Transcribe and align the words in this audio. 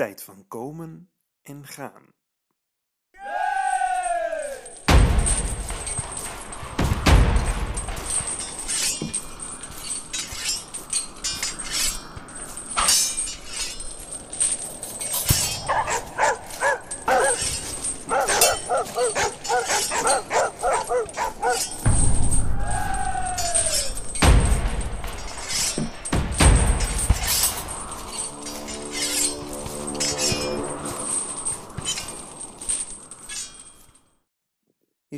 Tijd 0.00 0.22
van 0.22 0.48
komen 0.48 1.10
en 1.42 1.66
gaan. 1.66 2.19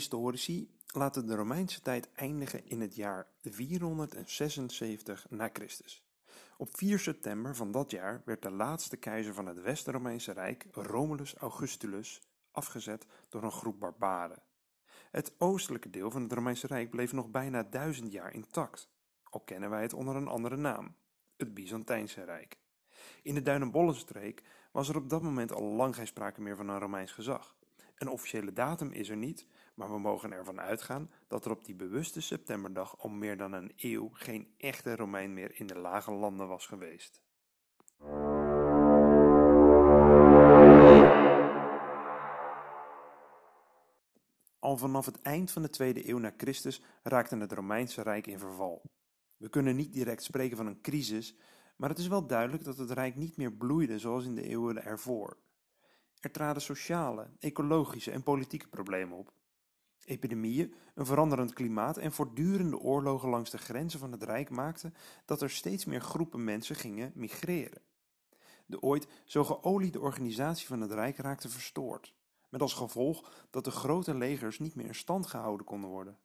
Historici 0.03 0.71
laten 0.87 1.27
de 1.27 1.35
Romeinse 1.35 1.81
tijd 1.81 2.13
eindigen 2.13 2.67
in 2.67 2.81
het 2.81 2.95
jaar 2.95 3.27
476 3.43 5.27
na 5.31 5.51
Christus. 5.53 6.05
Op 6.57 6.77
4 6.77 6.99
september 6.99 7.57
van 7.57 7.73
dat 7.73 7.91
jaar 7.91 8.23
werd 8.25 8.43
de 8.43 8.51
laatste 8.51 8.97
keizer 8.97 9.35
van 9.35 9.47
het 9.47 9.61
West-Romeinse 9.61 10.33
Rijk, 10.33 10.67
Romulus 10.73 11.35
Augustulus, 11.35 12.21
afgezet 12.51 13.07
door 13.29 13.43
een 13.43 13.53
groep 13.53 13.81
barbaren. 13.81 14.43
Het 15.11 15.35
oostelijke 15.39 15.91
deel 15.91 16.11
van 16.11 16.23
het 16.23 16.33
Romeinse 16.33 16.67
Rijk 16.67 16.91
bleef 16.91 17.13
nog 17.13 17.31
bijna 17.31 17.63
duizend 17.63 18.13
jaar 18.13 18.35
intact, 18.35 18.89
al 19.23 19.41
kennen 19.41 19.71
wij 19.71 19.83
het 19.83 19.93
onder 19.93 20.17
een 20.17 20.29
andere 20.29 20.57
naam, 20.57 20.95
het 21.37 21.55
Byzantijnse 21.55 22.25
Rijk. 22.25 22.59
In 23.23 23.35
de 23.35 23.43
Duinenbollenstreek 23.43 24.43
was 24.73 24.89
er 24.89 24.97
op 24.97 25.09
dat 25.09 25.23
moment 25.23 25.53
al 25.53 25.63
lang 25.63 25.95
geen 25.95 26.07
sprake 26.07 26.41
meer 26.41 26.57
van 26.57 26.69
een 26.69 26.79
Romeins 26.79 27.13
gezag. 27.13 27.57
Een 28.03 28.09
officiële 28.09 28.53
datum 28.53 28.91
is 28.91 29.09
er 29.09 29.17
niet, 29.17 29.47
maar 29.75 29.91
we 29.91 29.99
mogen 29.99 30.33
ervan 30.33 30.61
uitgaan 30.61 31.11
dat 31.27 31.45
er 31.45 31.51
op 31.51 31.65
die 31.65 31.75
bewuste 31.75 32.21
septemberdag 32.21 32.99
al 32.99 33.09
meer 33.09 33.37
dan 33.37 33.53
een 33.53 33.73
eeuw 33.77 34.11
geen 34.13 34.55
echte 34.57 34.97
Romein 34.97 35.35
meer 35.35 35.59
in 35.59 35.67
de 35.67 35.79
lage 35.79 36.13
landen 36.13 36.49
was 36.49 36.67
geweest. 36.67 37.23
Al 44.59 44.77
vanaf 44.77 45.07
het 45.07 45.23
eind 45.23 45.51
van 45.51 45.63
de 45.63 45.71
tweede 45.71 46.09
eeuw 46.09 46.19
na 46.19 46.35
Christus 46.37 46.83
raakte 47.03 47.37
het 47.37 47.53
Romeinse 47.53 48.03
Rijk 48.03 48.27
in 48.27 48.39
verval. 48.39 48.83
We 49.37 49.49
kunnen 49.49 49.77
niet 49.77 49.93
direct 49.93 50.23
spreken 50.23 50.57
van 50.57 50.67
een 50.67 50.81
crisis, 50.81 51.37
maar 51.77 51.89
het 51.89 51.99
is 51.99 52.09
wel 52.09 52.27
duidelijk 52.27 52.65
dat 52.65 52.79
het 52.79 52.91
Rijk 52.91 53.17
niet 53.17 53.37
meer 53.37 53.53
bloeide 53.53 53.99
zoals 53.99 54.25
in 54.25 54.35
de 54.35 54.43
eeuwen 54.43 54.85
ervoor. 54.85 55.39
Er 56.21 56.31
traden 56.31 56.63
sociale, 56.63 57.31
ecologische 57.39 58.11
en 58.11 58.23
politieke 58.23 58.69
problemen 58.69 59.19
op. 59.19 59.33
Epidemieën, 60.05 60.75
een 60.95 61.07
veranderend 61.07 61.53
klimaat 61.53 61.97
en 61.97 62.13
voortdurende 62.13 62.79
oorlogen 62.79 63.29
langs 63.29 63.51
de 63.51 63.59
grenzen 63.59 63.99
van 63.99 64.13
het 64.13 64.23
Rijk 64.23 64.51
maakten 64.51 64.95
dat 65.25 65.43
er 65.43 65.51
steeds 65.51 65.85
meer 65.85 66.01
groepen 66.01 66.45
mensen 66.45 66.77
gingen 66.77 67.13
migreren. 67.15 67.83
De 68.67 68.83
ooit 68.83 69.07
zo 69.25 69.45
geoliede 69.45 70.01
organisatie 70.01 70.67
van 70.67 70.81
het 70.81 70.93
Rijk 70.93 71.17
raakte 71.17 71.49
verstoord, 71.49 72.15
met 72.49 72.61
als 72.61 72.75
gevolg 72.75 73.33
dat 73.51 73.65
de 73.65 73.71
grote 73.71 74.15
legers 74.15 74.59
niet 74.59 74.75
meer 74.75 74.87
in 74.87 74.95
stand 74.95 75.27
gehouden 75.27 75.67
konden 75.67 75.91
worden. 75.91 76.19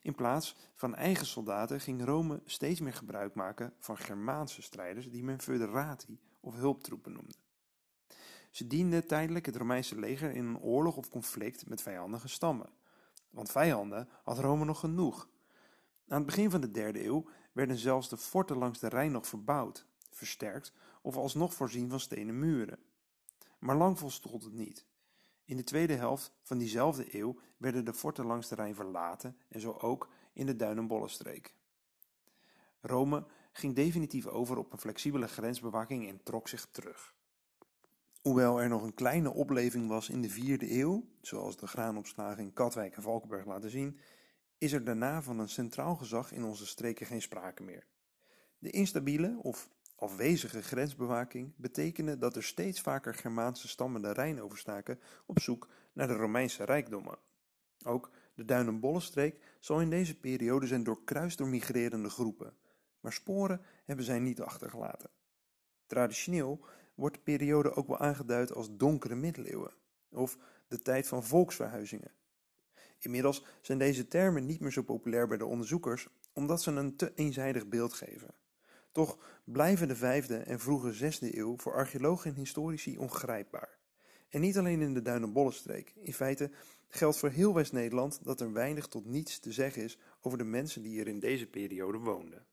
In 0.00 0.14
plaats 0.14 0.56
van 0.74 0.94
eigen 0.94 1.26
soldaten 1.26 1.80
ging 1.80 2.04
Rome 2.04 2.42
steeds 2.44 2.80
meer 2.80 2.94
gebruik 2.94 3.34
maken 3.34 3.74
van 3.78 3.98
Germaanse 3.98 4.62
strijders 4.62 5.10
die 5.10 5.24
men 5.24 5.40
federati 5.40 6.20
of 6.40 6.54
hulptroepen 6.54 7.12
noemde. 7.12 7.34
Ze 8.50 8.66
dienden 8.66 9.06
tijdelijk 9.06 9.46
het 9.46 9.56
Romeinse 9.56 9.98
leger 9.98 10.30
in 10.30 10.44
een 10.44 10.58
oorlog 10.58 10.96
of 10.96 11.08
conflict 11.08 11.68
met 11.68 11.82
vijandige 11.82 12.28
stammen, 12.28 12.70
want 13.30 13.50
vijanden 13.50 14.08
had 14.24 14.38
Rome 14.38 14.64
nog 14.64 14.80
genoeg. 14.80 15.28
Aan 16.08 16.16
het 16.16 16.26
begin 16.26 16.50
van 16.50 16.60
de 16.60 16.70
derde 16.70 17.04
eeuw 17.04 17.28
werden 17.52 17.76
zelfs 17.76 18.08
de 18.08 18.16
forten 18.16 18.58
langs 18.58 18.78
de 18.78 18.88
Rijn 18.88 19.12
nog 19.12 19.26
verbouwd, 19.26 19.86
versterkt 20.10 20.72
of 21.02 21.16
alsnog 21.16 21.54
voorzien 21.54 21.90
van 21.90 22.00
stenen 22.00 22.38
muren. 22.38 22.78
Maar 23.58 23.76
lang 23.76 23.98
volstond 23.98 24.44
het 24.44 24.52
niet. 24.52 24.86
In 25.44 25.56
de 25.56 25.64
tweede 25.64 25.94
helft 25.94 26.32
van 26.42 26.58
diezelfde 26.58 27.18
eeuw 27.18 27.40
werden 27.56 27.84
de 27.84 27.94
forten 27.94 28.26
langs 28.26 28.48
de 28.48 28.54
Rijn 28.54 28.74
verlaten 28.74 29.36
en 29.48 29.60
zo 29.60 29.72
ook 29.72 30.08
in 30.32 30.46
de 30.46 30.56
Duinenbollenstreek. 30.56 31.54
Rome 32.80 33.26
ging 33.52 33.74
definitief 33.74 34.26
over 34.26 34.56
op 34.56 34.72
een 34.72 34.78
flexibele 34.78 35.28
grensbewaking 35.28 36.08
en 36.08 36.22
trok 36.22 36.48
zich 36.48 36.68
terug. 36.70 37.14
Hoewel 38.20 38.60
er 38.60 38.68
nog 38.68 38.82
een 38.82 38.94
kleine 38.94 39.32
opleving 39.32 39.88
was 39.88 40.08
in 40.08 40.22
de 40.22 40.30
vierde 40.30 40.72
eeuw, 40.72 41.08
zoals 41.20 41.56
de 41.56 41.66
graanopslagen 41.66 42.42
in 42.42 42.52
Katwijk 42.52 42.96
en 42.96 43.02
Valkenburg 43.02 43.44
laten 43.44 43.70
zien, 43.70 43.98
is 44.58 44.72
er 44.72 44.84
daarna 44.84 45.22
van 45.22 45.38
een 45.38 45.48
centraal 45.48 45.96
gezag 45.96 46.32
in 46.32 46.44
onze 46.44 46.66
streken 46.66 47.06
geen 47.06 47.22
sprake 47.22 47.62
meer. 47.62 47.86
De 48.58 48.70
instabiele 48.70 49.38
of 49.42 49.68
afwezige 49.96 50.62
grensbewaking 50.62 51.52
betekende 51.56 52.18
dat 52.18 52.36
er 52.36 52.42
steeds 52.42 52.80
vaker 52.80 53.14
Germaanse 53.14 53.68
stammen 53.68 54.02
de 54.02 54.12
Rijn 54.12 54.42
overstaken 54.42 55.00
op 55.26 55.40
zoek 55.40 55.68
naar 55.92 56.06
de 56.06 56.14
Romeinse 56.14 56.64
rijkdommen. 56.64 57.18
Ook 57.84 58.10
de 58.34 58.44
Duinenbollenstreek 58.44 59.40
zal 59.58 59.80
in 59.80 59.90
deze 59.90 60.18
periode 60.18 60.66
zijn 60.66 60.84
doorkruist 60.84 61.38
door 61.38 61.48
migrerende 61.48 62.10
groepen, 62.10 62.56
maar 63.00 63.12
sporen 63.12 63.60
hebben 63.84 64.04
zij 64.04 64.18
niet 64.18 64.40
achtergelaten. 64.40 65.10
Traditioneel 65.86 66.66
wordt 66.98 67.14
de 67.16 67.22
periode 67.22 67.74
ook 67.74 67.86
wel 67.86 67.98
aangeduid 67.98 68.54
als 68.54 68.76
donkere 68.76 69.14
middeleeuwen 69.14 69.72
of 70.10 70.38
de 70.68 70.82
tijd 70.82 71.06
van 71.06 71.24
volksverhuizingen. 71.24 72.10
Inmiddels 72.98 73.44
zijn 73.60 73.78
deze 73.78 74.08
termen 74.08 74.46
niet 74.46 74.60
meer 74.60 74.72
zo 74.72 74.82
populair 74.82 75.28
bij 75.28 75.36
de 75.36 75.46
onderzoekers 75.46 76.08
omdat 76.32 76.62
ze 76.62 76.70
een 76.70 76.96
te 76.96 77.12
eenzijdig 77.14 77.68
beeld 77.68 77.92
geven. 77.92 78.34
Toch 78.92 79.18
blijven 79.44 79.88
de 79.88 79.96
vijfde 79.96 80.36
en 80.36 80.58
vroege 80.58 80.92
zesde 80.92 81.38
eeuw 81.38 81.56
voor 81.56 81.74
archeologen 81.74 82.30
en 82.30 82.36
historici 82.36 82.98
ongrijpbaar. 82.98 83.78
En 84.28 84.40
niet 84.40 84.58
alleen 84.58 84.80
in 84.80 84.94
de 84.94 85.02
Duinenbollenstreek. 85.02 85.92
In 85.96 86.14
feite 86.14 86.50
geldt 86.88 87.18
voor 87.18 87.30
heel 87.30 87.54
West-Nederland 87.54 88.24
dat 88.24 88.40
er 88.40 88.52
weinig 88.52 88.86
tot 88.86 89.04
niets 89.04 89.38
te 89.38 89.52
zeggen 89.52 89.82
is 89.82 89.98
over 90.20 90.38
de 90.38 90.44
mensen 90.44 90.82
die 90.82 91.00
er 91.00 91.08
in 91.08 91.20
deze 91.20 91.46
periode 91.46 91.98
woonden. 91.98 92.46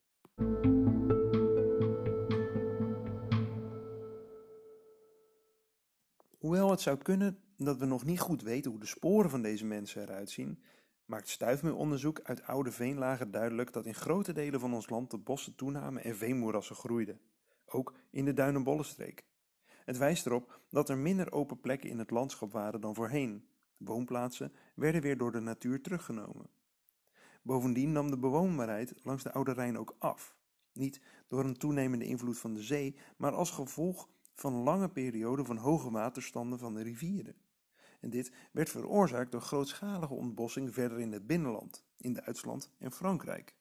Hoewel 6.45 6.69
het 6.69 6.81
zou 6.81 6.97
kunnen 6.97 7.39
dat 7.57 7.77
we 7.77 7.85
nog 7.85 8.05
niet 8.05 8.19
goed 8.19 8.41
weten 8.41 8.71
hoe 8.71 8.79
de 8.79 8.85
sporen 8.85 9.29
van 9.29 9.41
deze 9.41 9.65
mensen 9.65 10.01
eruit 10.01 10.29
zien, 10.29 10.63
maakt 11.05 11.29
stuifmeelonderzoek 11.29 12.19
uit 12.23 12.43
oude 12.43 12.71
veenlagen 12.71 13.31
duidelijk 13.31 13.73
dat 13.73 13.85
in 13.85 13.95
grote 13.95 14.33
delen 14.33 14.59
van 14.59 14.73
ons 14.73 14.89
land 14.89 15.11
de 15.11 15.17
bossen 15.17 15.55
toenamen 15.55 16.03
en 16.03 16.15
veenmoerassen 16.15 16.75
groeiden, 16.75 17.19
ook 17.65 17.93
in 18.09 18.25
de 18.25 18.33
Duinenbollenstreek. 18.33 19.25
Het 19.85 19.97
wijst 19.97 20.25
erop 20.25 20.61
dat 20.69 20.89
er 20.89 20.97
minder 20.97 21.31
open 21.31 21.59
plekken 21.59 21.89
in 21.89 21.99
het 21.99 22.11
landschap 22.11 22.51
waren 22.51 22.81
dan 22.81 22.95
voorheen. 22.95 23.47
Woonplaatsen 23.77 24.53
werden 24.75 25.01
weer 25.01 25.17
door 25.17 25.31
de 25.31 25.39
natuur 25.39 25.81
teruggenomen. 25.81 26.49
Bovendien 27.41 27.91
nam 27.91 28.09
de 28.09 28.19
bewoonbaarheid 28.19 28.93
langs 29.03 29.23
de 29.23 29.31
Oude 29.31 29.51
Rijn 29.51 29.77
ook 29.77 29.95
af. 29.99 30.35
Niet 30.73 31.01
door 31.27 31.43
een 31.43 31.57
toenemende 31.57 32.05
invloed 32.05 32.37
van 32.37 32.53
de 32.53 32.63
zee, 32.63 32.95
maar 33.17 33.31
als 33.31 33.51
gevolg 33.51 34.09
van 34.35 34.53
lange 34.53 34.89
perioden 34.89 35.45
van 35.45 35.57
hoge 35.57 35.91
waterstanden 35.91 36.59
van 36.59 36.73
de 36.73 36.81
rivieren. 36.81 37.35
En 37.99 38.09
dit 38.09 38.31
werd 38.51 38.69
veroorzaakt 38.69 39.31
door 39.31 39.41
grootschalige 39.41 40.13
ontbossing 40.13 40.73
verder 40.73 40.99
in 40.99 41.11
het 41.11 41.27
binnenland, 41.27 41.85
in 41.97 42.13
Duitsland 42.13 42.69
en 42.77 42.91
Frankrijk. 42.91 43.55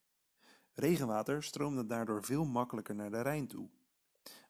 Regenwater 0.74 1.42
stroomde 1.42 1.86
daardoor 1.86 2.24
veel 2.24 2.44
makkelijker 2.44 2.94
naar 2.94 3.10
de 3.10 3.20
Rijn 3.20 3.46
toe. 3.46 3.68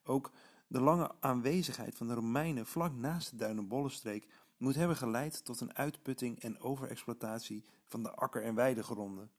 Ook 0.03 0.31
de 0.67 0.81
lange 0.81 1.11
aanwezigheid 1.19 1.95
van 1.95 2.07
de 2.07 2.13
Romeinen 2.13 2.65
vlak 2.65 2.95
naast 2.95 3.29
de 3.29 3.35
Duinenbollenstreek 3.35 4.27
moet 4.57 4.75
hebben 4.75 4.97
geleid 4.97 5.45
tot 5.45 5.59
een 5.59 5.75
uitputting 5.75 6.39
en 6.39 6.59
overexploitatie 6.59 7.65
van 7.85 8.03
de 8.03 8.11
akker- 8.11 8.43
en 8.43 8.55
weidegronden. 8.55 9.31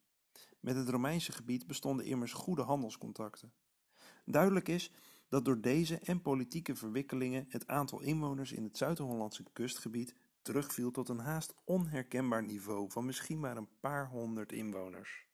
Met 0.61 0.76
het 0.76 0.88
Romeinse 0.88 1.32
gebied 1.32 1.66
bestonden 1.66 2.06
immers 2.06 2.32
goede 2.32 2.62
handelscontacten. 2.62 3.52
Duidelijk 4.25 4.69
is 4.69 4.93
dat 5.28 5.44
door 5.44 5.61
deze 5.61 5.99
en 5.99 6.23
politieke 6.23 6.76
verwikkelingen 6.76 7.46
het 7.49 7.67
aantal 7.67 8.00
inwoners 8.00 8.52
in 8.52 8.64
het 8.64 8.76
Zuid-Hollandse 8.76 9.44
kustgebied 9.52 10.14
terugviel 10.43 10.90
tot 10.90 11.08
een 11.08 11.19
haast 11.19 11.55
onherkenbaar 11.64 12.44
niveau 12.44 12.90
van 12.90 13.05
misschien 13.05 13.40
maar 13.40 13.56
een 13.56 13.69
paar 13.81 14.08
honderd 14.08 14.52
inwoners. 14.52 15.26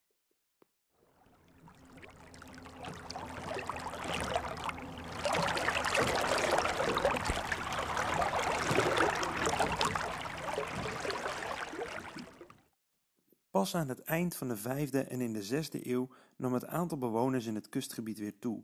Pas 13.51 13.75
aan 13.75 13.89
het 13.89 14.03
eind 14.03 14.37
van 14.37 14.49
de 14.49 14.57
vijfde 14.57 15.01
en 15.01 15.21
in 15.21 15.33
de 15.33 15.43
zesde 15.43 15.89
eeuw 15.89 16.09
nam 16.37 16.53
het 16.53 16.67
aantal 16.67 16.99
bewoners 16.99 17.47
in 17.47 17.55
het 17.55 17.69
kustgebied 17.69 18.19
weer 18.19 18.39
toe. 18.39 18.63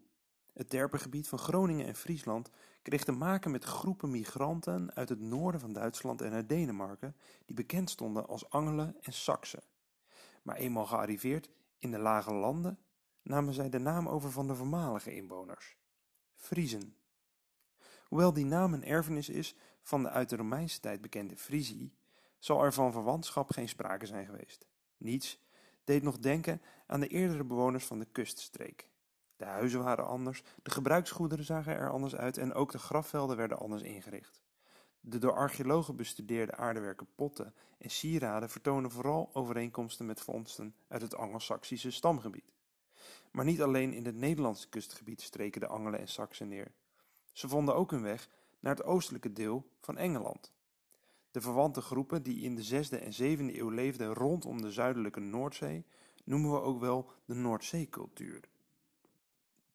Het 0.58 0.70
terpengebied 0.70 1.28
van 1.28 1.38
Groningen 1.38 1.86
en 1.86 1.94
Friesland 1.94 2.50
kreeg 2.82 3.04
te 3.04 3.12
maken 3.12 3.50
met 3.50 3.64
groepen 3.64 4.10
migranten 4.10 4.94
uit 4.94 5.08
het 5.08 5.20
noorden 5.20 5.60
van 5.60 5.72
Duitsland 5.72 6.22
en 6.22 6.32
uit 6.32 6.48
Denemarken, 6.48 7.16
die 7.44 7.56
bekend 7.56 7.90
stonden 7.90 8.28
als 8.28 8.50
Angelen 8.50 8.96
en 9.00 9.12
Saksen. 9.12 9.62
Maar 10.42 10.56
eenmaal 10.56 10.86
gearriveerd 10.86 11.50
in 11.78 11.90
de 11.90 11.98
lage 11.98 12.32
landen, 12.32 12.78
namen 13.22 13.54
zij 13.54 13.68
de 13.68 13.78
naam 13.78 14.08
over 14.08 14.30
van 14.30 14.46
de 14.46 14.54
voormalige 14.54 15.14
inwoners, 15.14 15.76
Friezen. 16.34 16.96
Hoewel 18.04 18.32
die 18.32 18.46
naam 18.46 18.74
een 18.74 18.84
erfenis 18.84 19.28
is 19.28 19.56
van 19.82 20.02
de 20.02 20.10
uit 20.10 20.28
de 20.28 20.36
Romeinse 20.36 20.80
tijd 20.80 21.00
bekende 21.00 21.36
Friesie, 21.36 21.94
zal 22.38 22.64
er 22.64 22.72
van 22.72 22.92
verwantschap 22.92 23.50
geen 23.50 23.68
sprake 23.68 24.06
zijn 24.06 24.26
geweest. 24.26 24.66
Niets 24.96 25.40
deed 25.84 26.02
nog 26.02 26.18
denken 26.18 26.62
aan 26.86 27.00
de 27.00 27.08
eerdere 27.08 27.44
bewoners 27.44 27.84
van 27.84 27.98
de 27.98 28.06
kuststreek. 28.12 28.88
De 29.38 29.44
huizen 29.44 29.82
waren 29.82 30.06
anders, 30.06 30.42
de 30.62 30.70
gebruiksgoederen 30.70 31.44
zagen 31.44 31.76
er 31.76 31.90
anders 31.90 32.16
uit 32.16 32.38
en 32.38 32.54
ook 32.54 32.72
de 32.72 32.78
grafvelden 32.78 33.36
werden 33.36 33.58
anders 33.58 33.82
ingericht. 33.82 34.42
De 35.00 35.18
door 35.18 35.32
archeologen 35.32 35.96
bestudeerde 35.96 36.56
aardewerken 36.56 37.08
potten 37.14 37.54
en 37.78 37.90
sieraden 37.90 38.50
vertonen 38.50 38.90
vooral 38.90 39.30
overeenkomsten 39.32 40.06
met 40.06 40.20
vondsten 40.20 40.74
uit 40.88 41.02
het 41.02 41.14
Angelsaksische 41.14 41.90
stamgebied. 41.90 42.52
Maar 43.32 43.44
niet 43.44 43.62
alleen 43.62 43.92
in 43.92 44.06
het 44.06 44.16
Nederlandse 44.16 44.68
kustgebied 44.68 45.20
streken 45.20 45.60
de 45.60 45.66
Angelen 45.66 46.00
en 46.00 46.08
Saksen 46.08 46.48
neer. 46.48 46.72
Ze 47.32 47.48
vonden 47.48 47.74
ook 47.74 47.90
hun 47.90 48.02
weg 48.02 48.28
naar 48.60 48.74
het 48.74 48.84
oostelijke 48.84 49.32
deel 49.32 49.70
van 49.80 49.96
Engeland. 49.96 50.52
De 51.30 51.40
verwante 51.40 51.80
groepen 51.80 52.22
die 52.22 52.40
in 52.40 52.54
de 52.54 52.84
6e 52.84 53.02
en 53.02 53.12
7e 53.12 53.56
eeuw 53.56 53.70
leefden 53.70 54.14
rondom 54.14 54.62
de 54.62 54.72
zuidelijke 54.72 55.20
Noordzee 55.20 55.84
noemen 56.24 56.50
we 56.50 56.60
ook 56.60 56.80
wel 56.80 57.10
de 57.24 57.34
Noordzeecultuur. 57.34 58.48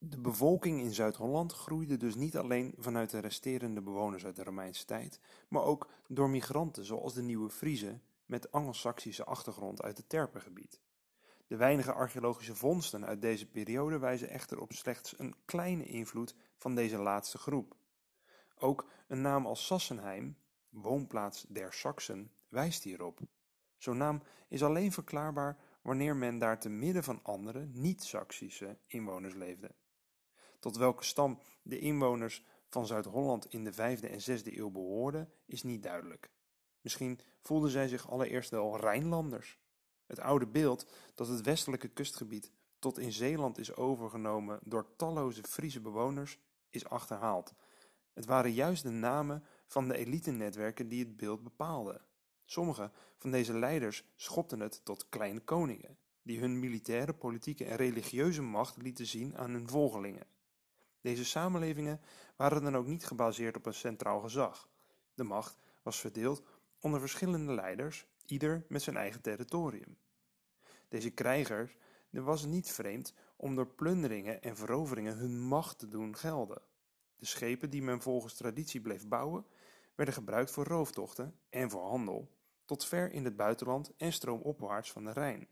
De 0.06 0.20
bevolking 0.22 0.82
in 0.82 0.94
Zuid-Holland 0.94 1.54
groeide 1.54 1.98
dus 1.98 2.16
niet 2.16 2.38
alleen 2.38 2.74
vanuit 2.78 3.10
de 3.10 3.20
resterende 3.20 3.82
bewoners 3.82 4.26
uit 4.26 4.36
de 4.36 4.44
Romeinse 4.44 4.86
tijd, 4.86 5.20
maar 5.48 5.64
ook 5.64 5.90
door 6.08 6.30
migranten 6.30 6.86
zoals 6.86 7.14
de 7.14 7.22
Nieuwe 7.22 7.50
Friezen 7.50 8.02
met 8.26 8.52
Angelsaksische 8.52 9.24
achtergrond 9.24 9.82
uit 9.82 9.98
het 9.98 10.10
Terpengebied. 10.10 10.82
De 11.48 11.56
weinige 11.56 11.94
archeologische 11.94 12.56
vondsten 12.56 13.06
uit 13.06 13.22
deze 13.22 13.50
periode 13.50 13.98
wijzen 13.98 14.30
echter 14.30 14.60
op 14.60 14.72
slechts 14.72 15.20
een 15.20 15.36
kleine 15.46 15.86
invloed 15.86 16.36
van 16.58 16.76
deze 16.76 16.98
laatste 16.98 17.38
groep. 17.38 17.76
Ook 18.56 18.90
een 19.08 19.22
naam 19.22 19.46
als 19.46 19.66
Sassenheim, 19.66 20.38
woonplaats 20.70 21.46
der 21.50 21.74
Saksen, 21.74 22.32
wijst 22.48 22.84
hierop. 22.84 23.20
Zo'n 23.78 23.98
naam 23.98 24.22
is 24.48 24.64
alleen 24.64 24.92
verklaarbaar 24.92 25.58
wanneer 25.82 26.16
men 26.16 26.38
daar 26.38 26.60
te 26.60 26.70
midden 26.70 27.04
van 27.04 27.20
andere, 27.24 27.66
niet-Saksische 27.66 28.78
inwoners 28.88 29.34
leefde. 29.34 29.72
Tot 30.64 30.78
welke 30.78 31.04
stam 31.04 31.40
de 31.62 31.80
inwoners 31.80 32.44
van 32.70 32.88
Zuid-Holland 32.88 33.46
in 33.46 33.64
de 33.64 33.74
5e 33.74 34.10
en 34.10 34.40
6e 34.40 34.58
eeuw 34.58 34.70
behoorden, 34.70 35.32
is 35.46 35.64
niet 35.64 35.84
duidelijk. 35.84 36.30
Misschien 36.82 37.20
voelden 37.42 37.70
zij 37.70 37.88
zich 37.88 38.10
allereerst 38.10 38.50
wel 38.50 38.80
Rijnlanders. 38.80 39.60
Het 40.06 40.20
oude 40.20 40.48
beeld 40.48 40.88
dat 41.16 41.28
het 41.28 41.42
westelijke 41.42 41.88
kustgebied 41.88 42.52
tot 42.80 42.98
in 42.98 43.12
Zeeland 43.12 43.58
is 43.58 43.76
overgenomen 43.76 44.60
door 44.64 44.96
talloze 44.96 45.44
Friese 45.44 45.82
bewoners 45.82 46.40
is 46.70 46.90
achterhaald. 46.90 47.54
Het 48.14 48.26
waren 48.26 48.52
juist 48.54 48.84
de 48.84 48.90
namen 48.90 49.44
van 49.68 49.88
de 49.88 49.98
elitenetwerken 49.98 50.88
die 50.88 51.00
het 51.06 51.18
beeld 51.18 51.44
bepaalden. 51.44 52.02
Sommige 52.46 52.92
van 53.18 53.32
deze 53.32 53.54
leiders 53.54 54.04
schopten 54.16 54.60
het 54.60 54.82
tot 54.86 55.10
kleine 55.10 55.40
koningen, 55.40 55.98
die 56.22 56.40
hun 56.40 56.60
militaire, 56.60 57.14
politieke 57.14 57.66
en 57.66 57.76
religieuze 57.76 58.42
macht 58.42 58.78
lieten 58.78 59.06
zien 59.06 59.38
aan 59.38 59.52
hun 59.52 59.70
volgelingen. 59.70 60.33
Deze 61.04 61.26
samenlevingen 61.26 62.02
waren 62.36 62.64
dan 62.64 62.76
ook 62.76 62.88
niet 62.88 63.06
gebaseerd 63.06 63.56
op 63.56 63.66
een 63.66 63.74
centraal 63.74 64.20
gezag. 64.20 64.70
De 65.14 65.24
macht 65.24 65.58
was 65.82 66.00
verdeeld 66.00 66.44
onder 66.80 67.00
verschillende 67.00 67.54
leiders, 67.54 68.08
ieder 68.26 68.66
met 68.68 68.82
zijn 68.82 68.98
eigen 68.98 69.22
territorium. 69.22 69.98
Deze 70.88 71.10
krijgers 71.10 71.76
was 72.10 72.46
niet 72.46 72.72
vreemd 72.72 73.14
om 73.36 73.56
door 73.56 73.68
plunderingen 73.68 74.42
en 74.42 74.56
veroveringen 74.56 75.18
hun 75.18 75.42
macht 75.42 75.80
te 75.80 75.88
doen 75.88 76.16
gelden. 76.16 76.62
De 77.16 77.26
schepen 77.26 77.70
die 77.70 77.82
men 77.82 78.02
volgens 78.02 78.34
traditie 78.34 78.82
bleef 78.82 79.08
bouwen, 79.08 79.46
werden 79.96 80.14
gebruikt 80.14 80.52
voor 80.52 80.66
rooftochten 80.66 81.40
en 81.50 81.70
voor 81.70 81.86
handel, 81.86 82.32
tot 82.66 82.86
ver 82.86 83.12
in 83.12 83.26
het 83.26 83.36
buitenland 83.36 83.92
en 83.98 84.14
stroomopwaarts 84.14 84.92
van 84.92 85.04
de 85.06 85.12
Rijn. 85.12 85.48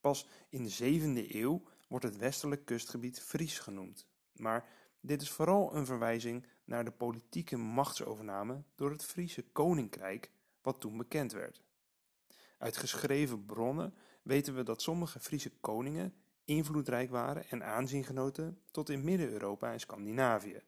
Pas 0.00 0.26
in 0.48 0.62
de 0.62 0.68
zevende 0.68 1.34
eeuw 1.36 1.62
wordt 1.88 2.04
het 2.04 2.16
westelijk 2.16 2.64
kustgebied 2.64 3.20
Fries 3.20 3.58
genoemd, 3.58 4.09
maar 4.32 4.68
dit 5.00 5.22
is 5.22 5.30
vooral 5.30 5.76
een 5.76 5.86
verwijzing 5.86 6.46
naar 6.64 6.84
de 6.84 6.90
politieke 6.90 7.56
machtsovername 7.56 8.62
door 8.74 8.90
het 8.90 9.04
Friese 9.04 9.42
koninkrijk, 9.42 10.30
wat 10.62 10.80
toen 10.80 10.96
bekend 10.96 11.32
werd. 11.32 11.62
Uit 12.58 12.76
geschreven 12.76 13.46
bronnen 13.46 13.94
weten 14.22 14.54
we 14.54 14.62
dat 14.62 14.82
sommige 14.82 15.20
Friese 15.20 15.50
koningen 15.60 16.14
invloedrijk 16.44 17.10
waren 17.10 17.48
en 17.48 17.64
aanzien 17.64 18.04
genoten 18.04 18.60
tot 18.70 18.88
in 18.88 19.04
Midden-Europa 19.04 19.72
en 19.72 19.80
Scandinavië. 19.80 20.62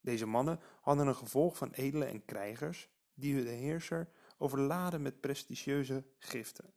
Deze 0.00 0.26
mannen 0.26 0.60
hadden 0.80 1.06
een 1.06 1.14
gevolg 1.14 1.56
van 1.56 1.70
edelen 1.70 2.08
en 2.08 2.24
krijgers 2.24 2.90
die 3.14 3.44
de 3.44 3.50
heerser 3.50 4.08
overladen 4.38 5.02
met 5.02 5.20
prestigieuze 5.20 6.04
giften. 6.18 6.72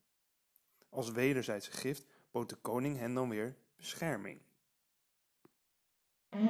Als 0.89 1.11
wederzijdse 1.11 1.71
gift 1.71 2.05
bood 2.31 2.49
de 2.49 2.55
koning 2.55 2.97
hen 2.97 3.13
dan 3.13 3.29
weer 3.29 3.55
bescherming. 3.75 4.41
Ook 6.35 6.41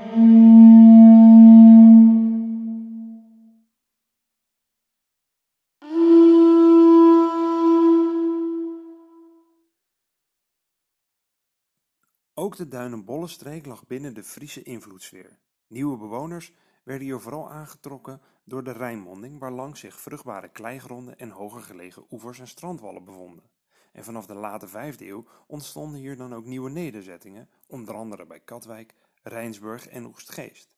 de 12.55 12.67
Duinenbollenstreek 12.67 13.65
lag 13.65 13.87
binnen 13.87 14.13
de 14.13 14.23
Friese 14.23 14.63
invloedssfeer. 14.63 15.39
Nieuwe 15.67 15.97
bewoners 15.97 16.53
werden 16.83 17.07
hier 17.07 17.19
vooral 17.19 17.49
aangetrokken 17.51 18.21
door 18.43 18.63
de 18.63 18.71
Rijnmonding, 18.71 19.39
waarlangs 19.39 19.79
zich 19.79 19.99
vruchtbare 19.99 20.49
kleigronden 20.49 21.17
en 21.17 21.29
hoger 21.29 21.61
gelegen 21.61 22.05
oevers 22.09 22.39
en 22.39 22.47
strandwallen 22.47 23.05
bevonden. 23.05 23.49
En 23.91 24.03
vanaf 24.03 24.25
de 24.25 24.33
late 24.33 24.67
vijfde 24.67 25.07
eeuw 25.07 25.25
ontstonden 25.47 25.99
hier 25.99 26.17
dan 26.17 26.35
ook 26.35 26.45
nieuwe 26.45 26.69
nederzettingen, 26.69 27.49
onder 27.67 27.95
andere 27.95 28.25
bij 28.25 28.39
Katwijk, 28.39 28.93
Rijnsburg 29.27 29.87
en 29.87 30.05
Oegstgeest. 30.05 30.75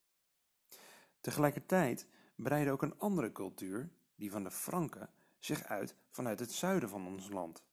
Tegelijkertijd 1.22 2.08
breidde 2.36 2.72
ook 2.72 2.82
een 2.82 3.00
andere 3.00 3.32
cultuur, 3.32 3.90
die 4.16 4.32
van 4.32 4.44
de 4.44 4.52
Franken, 4.52 5.10
zich 5.40 5.64
uit 5.64 5.96
vanuit 6.10 6.40
het 6.40 6.52
zuiden 6.52 6.90
van 6.90 7.08
ons 7.08 7.30
land. 7.30 7.64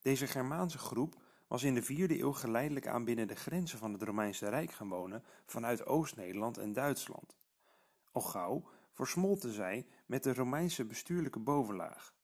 Deze 0.00 0.26
Germaanse 0.26 0.78
groep 0.78 1.22
was 1.46 1.62
in 1.62 1.74
de 1.74 1.82
vierde 1.82 2.20
eeuw 2.20 2.32
geleidelijk 2.32 2.86
aan 2.86 3.04
binnen 3.04 3.28
de 3.28 3.34
grenzen 3.34 3.78
van 3.78 3.92
het 3.92 4.02
Romeinse 4.02 4.48
Rijk 4.48 4.70
gaan 4.70 4.88
wonen 4.88 5.24
vanuit 5.46 5.86
Oost-Nederland 5.86 6.58
en 6.58 6.72
Duitsland. 6.72 7.36
Al 8.10 8.20
gauw 8.20 8.68
versmolten 8.92 9.52
zij 9.52 9.86
met 10.06 10.22
de 10.22 10.34
Romeinse 10.34 10.84
bestuurlijke 10.84 11.38
bovenlaag. 11.38 12.14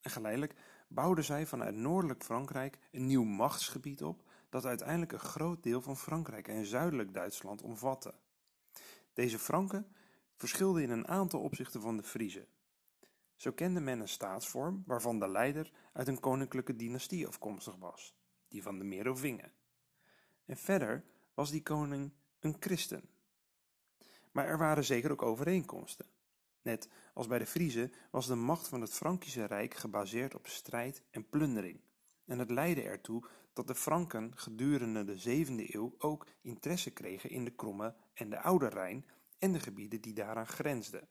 En 0.00 0.10
geleidelijk 0.10 0.54
bouwden 0.88 1.24
zij 1.24 1.46
vanuit 1.46 1.74
noordelijk 1.74 2.24
Frankrijk 2.24 2.78
een 2.90 3.06
nieuw 3.06 3.24
machtsgebied 3.24 4.02
op 4.02 4.22
dat 4.54 4.64
uiteindelijk 4.64 5.12
een 5.12 5.18
groot 5.18 5.62
deel 5.62 5.82
van 5.82 5.96
Frankrijk 5.96 6.48
en 6.48 6.66
zuidelijk 6.66 7.14
Duitsland 7.14 7.62
omvatte. 7.62 8.14
Deze 9.12 9.38
Franken 9.38 9.86
verschilden 10.36 10.82
in 10.82 10.90
een 10.90 11.08
aantal 11.08 11.40
opzichten 11.40 11.80
van 11.80 11.96
de 11.96 12.02
Friezen. 12.02 12.46
Zo 13.36 13.52
kende 13.52 13.80
men 13.80 14.00
een 14.00 14.08
staatsvorm 14.08 14.82
waarvan 14.86 15.18
de 15.18 15.28
leider 15.28 15.72
uit 15.92 16.08
een 16.08 16.20
koninklijke 16.20 16.76
dynastie 16.76 17.26
afkomstig 17.26 17.76
was 17.76 18.16
die 18.48 18.62
van 18.62 18.78
de 18.78 18.84
Merovingen. 18.84 19.52
En 20.44 20.56
verder 20.56 21.04
was 21.34 21.50
die 21.50 21.62
koning 21.62 22.12
een 22.40 22.56
christen. 22.60 23.08
Maar 24.32 24.46
er 24.46 24.58
waren 24.58 24.84
zeker 24.84 25.10
ook 25.10 25.22
overeenkomsten. 25.22 26.06
Net 26.62 26.88
als 27.14 27.26
bij 27.26 27.38
de 27.38 27.46
Friezen 27.46 27.92
was 28.10 28.26
de 28.26 28.34
macht 28.34 28.68
van 28.68 28.80
het 28.80 28.92
Frankische 28.92 29.44
Rijk 29.44 29.74
gebaseerd 29.74 30.34
op 30.34 30.46
strijd 30.46 31.02
en 31.10 31.28
plundering. 31.28 31.80
En 32.24 32.38
het 32.38 32.50
leidde 32.50 32.82
ertoe 32.82 33.24
dat 33.52 33.66
de 33.66 33.74
Franken 33.74 34.32
gedurende 34.36 35.04
de 35.04 35.16
zevende 35.16 35.74
eeuw 35.74 35.94
ook 35.98 36.26
interesse 36.40 36.90
kregen 36.90 37.30
in 37.30 37.44
de 37.44 37.54
Kromme 37.54 37.94
en 38.14 38.30
de 38.30 38.40
Oude 38.40 38.68
Rijn 38.68 39.06
en 39.38 39.52
de 39.52 39.60
gebieden 39.60 40.00
die 40.00 40.12
daaraan 40.12 40.46
grensden. 40.46 41.08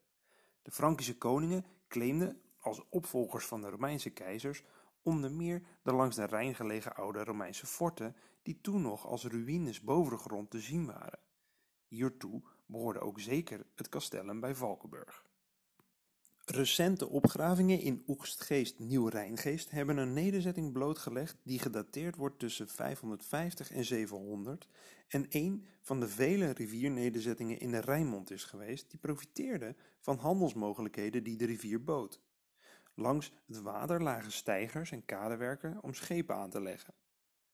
De 0.62 0.72
Frankische 0.72 1.18
koningen 1.18 1.66
claimden 1.88 2.42
als 2.60 2.90
opvolgers 2.90 3.46
van 3.46 3.62
de 3.62 3.70
Romeinse 3.70 4.10
keizers 4.10 4.64
onder 5.02 5.32
meer 5.32 5.64
de 5.84 5.94
langs 5.94 6.16
de 6.16 6.26
Rijn 6.26 6.56
gelegen 6.56 6.96
oude 6.96 7.24
Romeinse 7.24 7.66
forten, 7.66 8.16
die 8.42 8.62
toen 8.62 8.82
nog 8.82 9.06
als 9.06 9.26
ruïnes 9.26 9.82
boven 9.82 10.12
de 10.12 10.18
grond 10.18 10.50
te 10.50 10.60
zien 10.60 10.86
waren. 10.86 11.20
Hiertoe 11.88 12.44
behoorde 12.66 13.00
ook 13.00 13.20
zeker 13.20 13.66
het 13.76 13.90
castellum 13.90 14.40
bij 14.40 14.56
Valkenburg. 14.56 15.26
Recente 16.46 17.10
opgravingen 17.10 17.80
in 17.80 18.04
Oegstgeest 18.08 18.80
Nieuw-Rijngeest 18.80 19.72
hebben 19.72 19.98
een 19.98 20.14
nederzetting 20.14 20.74
blootgelegd 20.74 21.38
die 21.44 21.60
gedateerd 21.60 22.16
wordt 22.16 22.40
tussen 22.40 22.68
550 22.68 23.72
en 23.72 23.86
700 23.86 24.68
en 25.08 25.26
een 25.30 25.68
van 25.82 26.00
de 26.00 26.08
vele 26.08 26.50
riviernederzettingen 26.50 27.60
in 27.60 27.72
de 27.72 27.80
Rijnmond 27.80 28.32
is 28.32 28.44
geweest 28.44 28.90
die 28.90 29.00
profiteerde 29.00 29.76
van 30.00 30.18
handelsmogelijkheden 30.18 31.24
die 31.24 31.38
de 31.38 31.46
rivier 31.46 31.84
bood. 31.84 32.22
Langs 32.96 33.32
het 33.48 33.62
water 33.62 34.04
lagen 34.04 34.32
steigers 34.32 34.92
en 34.92 35.06
kadewerken 35.06 35.84
om 35.84 35.94
schepen 35.94 36.36
aan 36.36 36.50
te 36.50 36.62
leggen. 36.62 36.94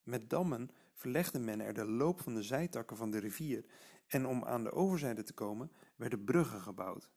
Met 0.03 0.29
dammen 0.29 0.69
verlegde 0.93 1.39
men 1.39 1.61
er 1.61 1.73
de 1.73 1.85
loop 1.85 2.21
van 2.21 2.33
de 2.33 2.43
zijtakken 2.43 2.97
van 2.97 3.11
de 3.11 3.19
rivier 3.19 3.65
en 4.07 4.25
om 4.25 4.43
aan 4.43 4.63
de 4.63 4.71
overzijde 4.71 5.23
te 5.23 5.33
komen 5.33 5.71
werden 5.95 6.23
bruggen 6.23 6.61
gebouwd. 6.61 7.09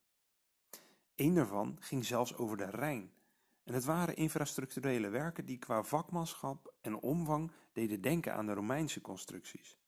Een 1.23 1.35
daarvan 1.35 1.77
ging 1.81 2.05
zelfs 2.05 2.37
over 2.37 2.57
de 2.57 2.71
Rijn 2.71 3.13
en 3.65 3.75
het 3.75 3.85
waren 3.85 4.17
infrastructurele 4.17 5.09
werken 5.09 5.45
die 5.47 5.59
qua 5.59 5.83
vakmanschap 5.83 6.75
en 6.81 6.95
omvang 6.95 7.51
deden 7.73 8.01
denken 8.01 8.35
aan 8.35 8.47
de 8.47 8.53
Romeinse 8.53 9.01
constructies. 9.01 9.79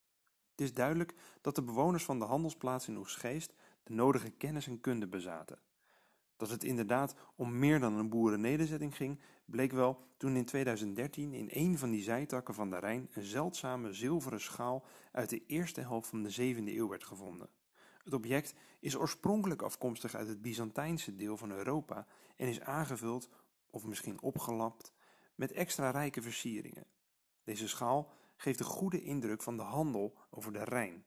Het 0.50 0.60
is 0.60 0.74
duidelijk 0.74 1.14
dat 1.40 1.54
de 1.54 1.62
bewoners 1.62 2.04
van 2.04 2.18
de 2.18 2.24
handelsplaats 2.24 2.88
in 2.88 2.96
Oegstgeest 2.96 3.54
de 3.82 3.92
nodige 3.92 4.30
kennis 4.30 4.66
en 4.66 4.80
kunde 4.80 5.06
bezaten. 5.06 5.58
Dat 6.36 6.50
het 6.50 6.64
inderdaad 6.64 7.14
om 7.36 7.58
meer 7.58 7.80
dan 7.80 7.94
een 7.94 8.08
boerennederzetting 8.08 8.96
ging, 8.96 9.20
bleek 9.44 9.72
wel 9.72 9.98
toen 10.16 10.36
in 10.36 10.44
2013 10.44 11.32
in 11.32 11.48
een 11.50 11.78
van 11.78 11.90
die 11.90 12.02
zijtakken 12.02 12.54
van 12.54 12.70
de 12.70 12.78
Rijn 12.78 13.08
een 13.12 13.22
zeldzame 13.22 13.92
zilveren 13.92 14.40
schaal 14.40 14.84
uit 15.12 15.30
de 15.30 15.46
eerste 15.46 15.80
helft 15.80 16.08
van 16.08 16.22
de 16.22 16.54
7e 16.54 16.66
eeuw 16.66 16.88
werd 16.88 17.04
gevonden. 17.04 17.48
Het 18.04 18.12
object 18.12 18.54
is 18.80 18.96
oorspronkelijk 18.96 19.62
afkomstig 19.62 20.14
uit 20.14 20.28
het 20.28 20.42
Byzantijnse 20.42 21.14
deel 21.14 21.36
van 21.36 21.50
Europa 21.50 22.06
en 22.36 22.48
is 22.48 22.60
aangevuld, 22.60 23.28
of 23.70 23.86
misschien 23.86 24.22
opgelapt, 24.22 24.92
met 25.34 25.52
extra 25.52 25.90
rijke 25.90 26.22
versieringen. 26.22 26.86
Deze 27.44 27.68
schaal 27.68 28.10
geeft 28.36 28.60
een 28.60 28.66
goede 28.66 29.02
indruk 29.02 29.42
van 29.42 29.56
de 29.56 29.62
handel 29.62 30.16
over 30.30 30.52
de 30.52 30.64
Rijn. 30.64 31.04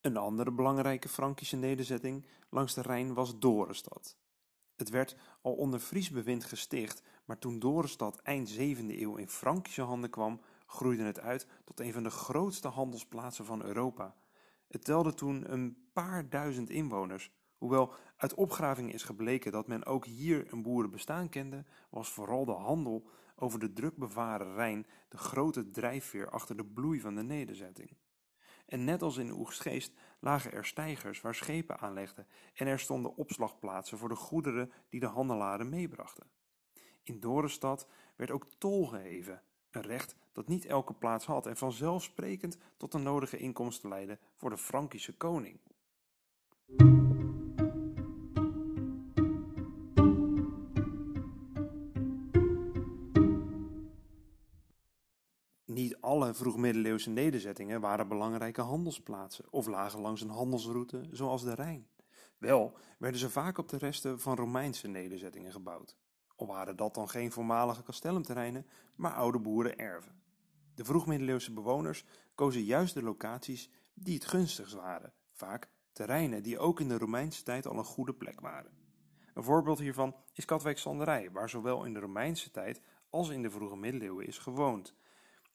Een 0.00 0.16
andere 0.16 0.52
belangrijke 0.52 1.08
Frankische 1.08 1.56
nederzetting 1.56 2.26
langs 2.50 2.74
de 2.74 2.82
Rijn 2.82 3.14
was 3.14 3.38
Dorenstad. 3.38 4.16
Het 4.76 4.88
werd 4.88 5.16
al 5.42 5.52
onder 5.52 5.80
Fries 5.80 6.10
bewind 6.10 6.44
gesticht, 6.44 7.02
maar 7.24 7.38
toen 7.38 7.58
Dorenstad 7.58 8.18
eind 8.18 8.52
7e 8.52 8.86
eeuw 8.88 9.16
in 9.16 9.28
Frankische 9.28 9.82
handen 9.82 10.10
kwam, 10.10 10.40
groeide 10.66 11.02
het 11.02 11.20
uit 11.20 11.46
tot 11.64 11.80
een 11.80 11.92
van 11.92 12.02
de 12.02 12.10
grootste 12.10 12.68
handelsplaatsen 12.68 13.44
van 13.44 13.62
Europa. 13.62 14.16
Het 14.68 14.84
telde 14.84 15.14
toen 15.14 15.52
een 15.52 15.81
paar 15.92 16.28
duizend 16.28 16.70
inwoners. 16.70 17.30
Hoewel 17.58 17.94
uit 18.16 18.34
opgravingen 18.34 18.92
is 18.92 19.02
gebleken 19.02 19.52
dat 19.52 19.66
men 19.66 19.84
ook 19.84 20.06
hier 20.06 20.52
een 20.52 20.62
boerenbestaan 20.62 21.28
kende, 21.28 21.64
was 21.90 22.08
vooral 22.08 22.44
de 22.44 22.52
handel 22.52 23.08
over 23.36 23.58
de 23.58 23.72
druk 23.72 23.96
bevaren 23.96 24.54
Rijn 24.54 24.86
de 25.08 25.18
grote 25.18 25.70
drijfveer 25.70 26.30
achter 26.30 26.56
de 26.56 26.64
bloei 26.64 27.00
van 27.00 27.14
de 27.14 27.22
nederzetting. 27.22 27.96
En 28.66 28.84
net 28.84 29.02
als 29.02 29.16
in 29.16 29.30
Oegstgeest 29.30 29.92
lagen 30.20 30.52
er 30.52 30.64
steigers 30.64 31.20
waar 31.20 31.34
schepen 31.34 31.78
aanlegden 31.78 32.26
en 32.54 32.66
er 32.66 32.78
stonden 32.78 33.16
opslagplaatsen 33.16 33.98
voor 33.98 34.08
de 34.08 34.14
goederen 34.14 34.72
die 34.88 35.00
de 35.00 35.06
handelaren 35.06 35.68
meebrachten. 35.68 36.30
In 37.02 37.20
Dorenstad 37.20 37.86
werd 38.16 38.30
ook 38.30 38.46
tol 38.58 38.86
geheven, 38.86 39.42
een 39.70 39.82
recht 39.82 40.16
dat 40.32 40.48
niet 40.48 40.64
elke 40.64 40.94
plaats 40.94 41.26
had 41.26 41.46
en 41.46 41.56
vanzelfsprekend 41.56 42.58
tot 42.76 42.92
de 42.92 42.98
nodige 42.98 43.36
inkomsten 43.36 43.88
leidde 43.88 44.18
voor 44.34 44.50
de 44.50 44.58
Frankische 44.58 45.16
koning. 45.16 45.60
Niet 55.64 56.00
alle 56.00 56.34
vroegmiddeleeuwse 56.34 57.10
nederzettingen 57.10 57.80
waren 57.80 58.08
belangrijke 58.08 58.60
handelsplaatsen 58.60 59.44
of 59.50 59.66
lagen 59.66 60.00
langs 60.00 60.20
een 60.20 60.28
handelsroute 60.28 61.06
zoals 61.10 61.44
de 61.44 61.54
Rijn. 61.54 61.88
Wel 62.38 62.76
werden 62.98 63.20
ze 63.20 63.30
vaak 63.30 63.58
op 63.58 63.68
de 63.68 63.76
resten 63.76 64.20
van 64.20 64.36
Romeinse 64.36 64.88
nederzettingen 64.88 65.52
gebouwd. 65.52 65.96
Al 66.36 66.46
waren 66.46 66.76
dat 66.76 66.94
dan 66.94 67.08
geen 67.08 67.32
voormalige 67.32 67.82
kastellumterreinen, 67.82 68.66
maar 68.94 69.12
oude 69.12 69.38
boerenerven. 69.38 70.22
De 70.74 70.84
vroegmiddeleeuwse 70.84 71.52
bewoners 71.52 72.04
kozen 72.34 72.62
juist 72.62 72.94
de 72.94 73.02
locaties 73.02 73.70
die 73.94 74.14
het 74.14 74.24
gunstigst 74.24 74.74
waren, 74.74 75.12
vaak 75.32 75.70
terreinen 75.92 76.42
die 76.42 76.58
ook 76.58 76.80
in 76.80 76.88
de 76.88 76.98
Romeinse 76.98 77.42
tijd 77.42 77.66
al 77.66 77.78
een 77.78 77.84
goede 77.84 78.14
plek 78.14 78.40
waren. 78.40 78.70
Een 79.34 79.42
voorbeeld 79.42 79.78
hiervan 79.78 80.16
is 80.32 80.44
Katwijk-Sanderij, 80.44 81.30
waar 81.30 81.48
zowel 81.48 81.84
in 81.84 81.92
de 81.92 82.00
Romeinse 82.00 82.50
tijd 82.50 82.80
als 83.10 83.28
in 83.28 83.42
de 83.42 83.50
vroege 83.50 83.76
middeleeuwen 83.76 84.26
is 84.26 84.38
gewoond. 84.38 84.94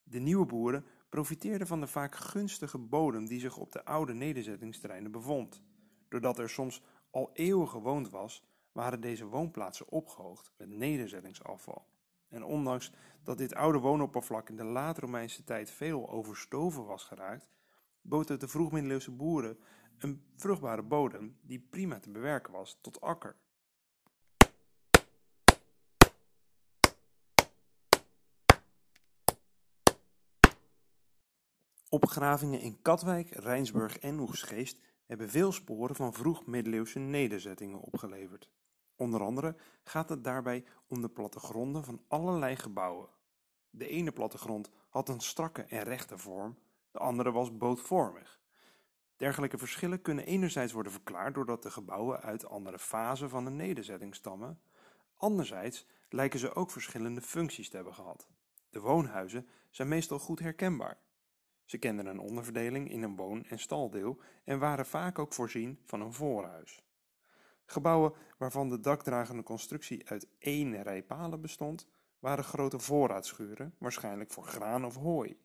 De 0.03 0.19
nieuwe 0.19 0.45
boeren 0.45 0.85
profiteerden 1.09 1.67
van 1.67 1.79
de 1.79 1.87
vaak 1.87 2.15
gunstige 2.15 2.77
bodem 2.77 3.25
die 3.25 3.39
zich 3.39 3.57
op 3.57 3.71
de 3.71 3.85
oude 3.85 4.13
nederzettingsterreinen 4.13 5.11
bevond. 5.11 5.63
Doordat 6.09 6.39
er 6.39 6.49
soms 6.49 6.81
al 7.11 7.29
eeuwen 7.33 7.67
gewoond 7.67 8.09
was, 8.09 8.45
waren 8.71 9.01
deze 9.01 9.25
woonplaatsen 9.25 9.89
opgehoogd 9.89 10.51
met 10.57 10.69
nederzettingsafval. 10.69 11.85
En 12.29 12.43
ondanks 12.43 12.91
dat 13.23 13.37
dit 13.37 13.55
oude 13.55 13.79
woonoppervlak 13.79 14.49
in 14.49 14.55
de 14.55 14.63
laat-Romeinse 14.63 15.43
tijd 15.43 15.71
veel 15.71 16.09
overstoven 16.09 16.85
was 16.85 17.03
geraakt, 17.03 17.49
bood 18.01 18.29
het 18.29 18.39
de 18.39 18.47
vroegmiddeleeuwse 18.47 19.11
boeren 19.11 19.57
een 19.97 20.23
vruchtbare 20.35 20.83
bodem 20.83 21.37
die 21.41 21.59
prima 21.59 21.99
te 21.99 22.09
bewerken 22.09 22.53
was 22.53 22.77
tot 22.81 23.01
akker. 23.01 23.35
Opgravingen 31.89 32.59
in 32.61 32.81
Katwijk, 32.81 33.29
Rijnsburg 33.29 33.99
en 33.99 34.19
Oegstgeest 34.19 34.79
hebben 35.05 35.29
veel 35.29 35.51
sporen 35.51 35.95
van 35.95 36.13
vroeg-middeleeuwse 36.13 36.99
nederzettingen 36.99 37.79
opgeleverd. 37.79 38.49
Onder 38.95 39.21
andere 39.21 39.55
gaat 39.83 40.09
het 40.09 40.23
daarbij 40.23 40.65
om 40.87 41.01
de 41.01 41.09
plattegronden 41.09 41.83
van 41.83 42.01
allerlei 42.07 42.55
gebouwen. 42.55 43.09
De 43.69 43.87
ene 43.87 44.11
plattegrond 44.11 44.69
had 44.89 45.09
een 45.09 45.19
strakke 45.19 45.61
en 45.61 45.83
rechte 45.83 46.17
vorm, 46.17 46.57
de 46.91 46.99
andere 46.99 47.31
was 47.31 47.57
bootvormig. 47.57 48.39
Dergelijke 49.17 49.57
verschillen 49.57 50.01
kunnen 50.01 50.25
enerzijds 50.25 50.73
worden 50.73 50.91
verklaard 50.91 51.33
doordat 51.33 51.63
de 51.63 51.71
gebouwen 51.71 52.21
uit 52.21 52.45
andere 52.45 52.79
fasen 52.79 53.29
van 53.29 53.45
de 53.45 53.51
nederzetting 53.51 54.15
stammen, 54.15 54.61
anderzijds 55.15 55.87
lijken 56.09 56.39
ze 56.39 56.55
ook 56.55 56.71
verschillende 56.71 57.21
functies 57.21 57.69
te 57.69 57.75
hebben 57.75 57.93
gehad. 57.93 58.27
De 58.69 58.79
woonhuizen 58.79 59.47
zijn 59.69 59.87
meestal 59.87 60.19
goed 60.19 60.39
herkenbaar. 60.39 60.97
Ze 61.65 61.77
kenden 61.77 62.05
een 62.05 62.19
onderverdeling 62.19 62.91
in 62.91 63.03
een 63.03 63.15
woon- 63.15 63.45
en 63.45 63.59
staldeel 63.59 64.21
en 64.43 64.59
waren 64.59 64.85
vaak 64.85 65.19
ook 65.19 65.33
voorzien 65.33 65.79
van 65.85 66.01
een 66.01 66.13
voorhuis. 66.13 66.83
Gebouwen 67.65 68.13
waarvan 68.37 68.69
de 68.69 68.79
dakdragende 68.79 69.43
constructie 69.43 70.09
uit 70.09 70.27
één 70.39 70.83
rij 70.83 71.03
palen 71.03 71.41
bestond, 71.41 71.87
waren 72.19 72.43
grote 72.43 72.79
voorraadschuren, 72.79 73.75
waarschijnlijk 73.77 74.31
voor 74.31 74.43
graan 74.43 74.85
of 74.85 74.95
hooi. 74.95 75.39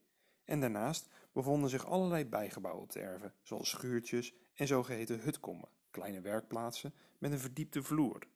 En 0.45 0.61
daarnaast 0.61 1.09
bevonden 1.33 1.71
zich 1.71 1.87
allerlei 1.87 2.25
bijgebouwen 2.25 2.83
op 2.83 2.93
de 2.93 3.01
erven, 3.01 3.35
zoals 3.43 3.69
schuurtjes 3.69 4.35
en 4.55 4.67
zogeheten 4.67 5.21
hutkommen, 5.21 5.69
kleine 5.91 6.21
werkplaatsen 6.21 6.95
met 7.19 7.33
een 7.33 7.39
verdiepte 7.39 7.83
vloer. 7.83 8.27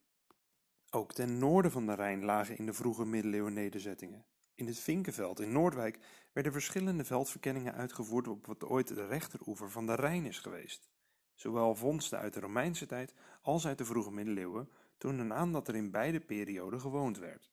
Ook 0.91 1.13
ten 1.13 1.39
noorden 1.39 1.71
van 1.71 1.87
de 1.87 1.95
Rijn 1.95 2.25
lagen 2.25 2.59
in 2.59 2.67
de 2.67 2.73
vroege 2.73 3.05
middeleeuwen 3.05 3.53
nederzettingen. 3.53 4.25
In 4.55 4.67
het 4.67 4.79
Vinkenveld 4.79 5.41
in 5.41 5.53
Noordwijk 5.53 5.99
werden 6.33 6.53
verschillende 6.53 7.05
veldverkenningen 7.05 7.75
uitgevoerd 7.75 8.29
op 8.29 8.47
wat 8.47 8.65
ooit 8.65 8.89
de 8.89 9.07
rechteroever 9.07 9.71
van 9.71 9.87
de 9.87 9.95
Rijn 9.95 10.27
is 10.27 10.39
geweest. 10.39 10.91
Zowel 11.35 11.75
vondsten 11.75 12.19
uit 12.19 12.35
de 12.35 12.41
Romeinse 12.41 12.87
tijd 12.87 13.15
als 13.43 13.67
uit 13.67 13.79
de 13.79 13.85
vroege 13.85 14.11
middeleeuwen 14.11 14.71
tonen 14.99 15.33
aan 15.33 15.53
dat 15.53 15.69
er 15.69 15.75
in 15.75 15.91
beide 15.91 16.21
perioden 16.21 16.81
gewoond 16.81 17.19
werd. 17.19 17.51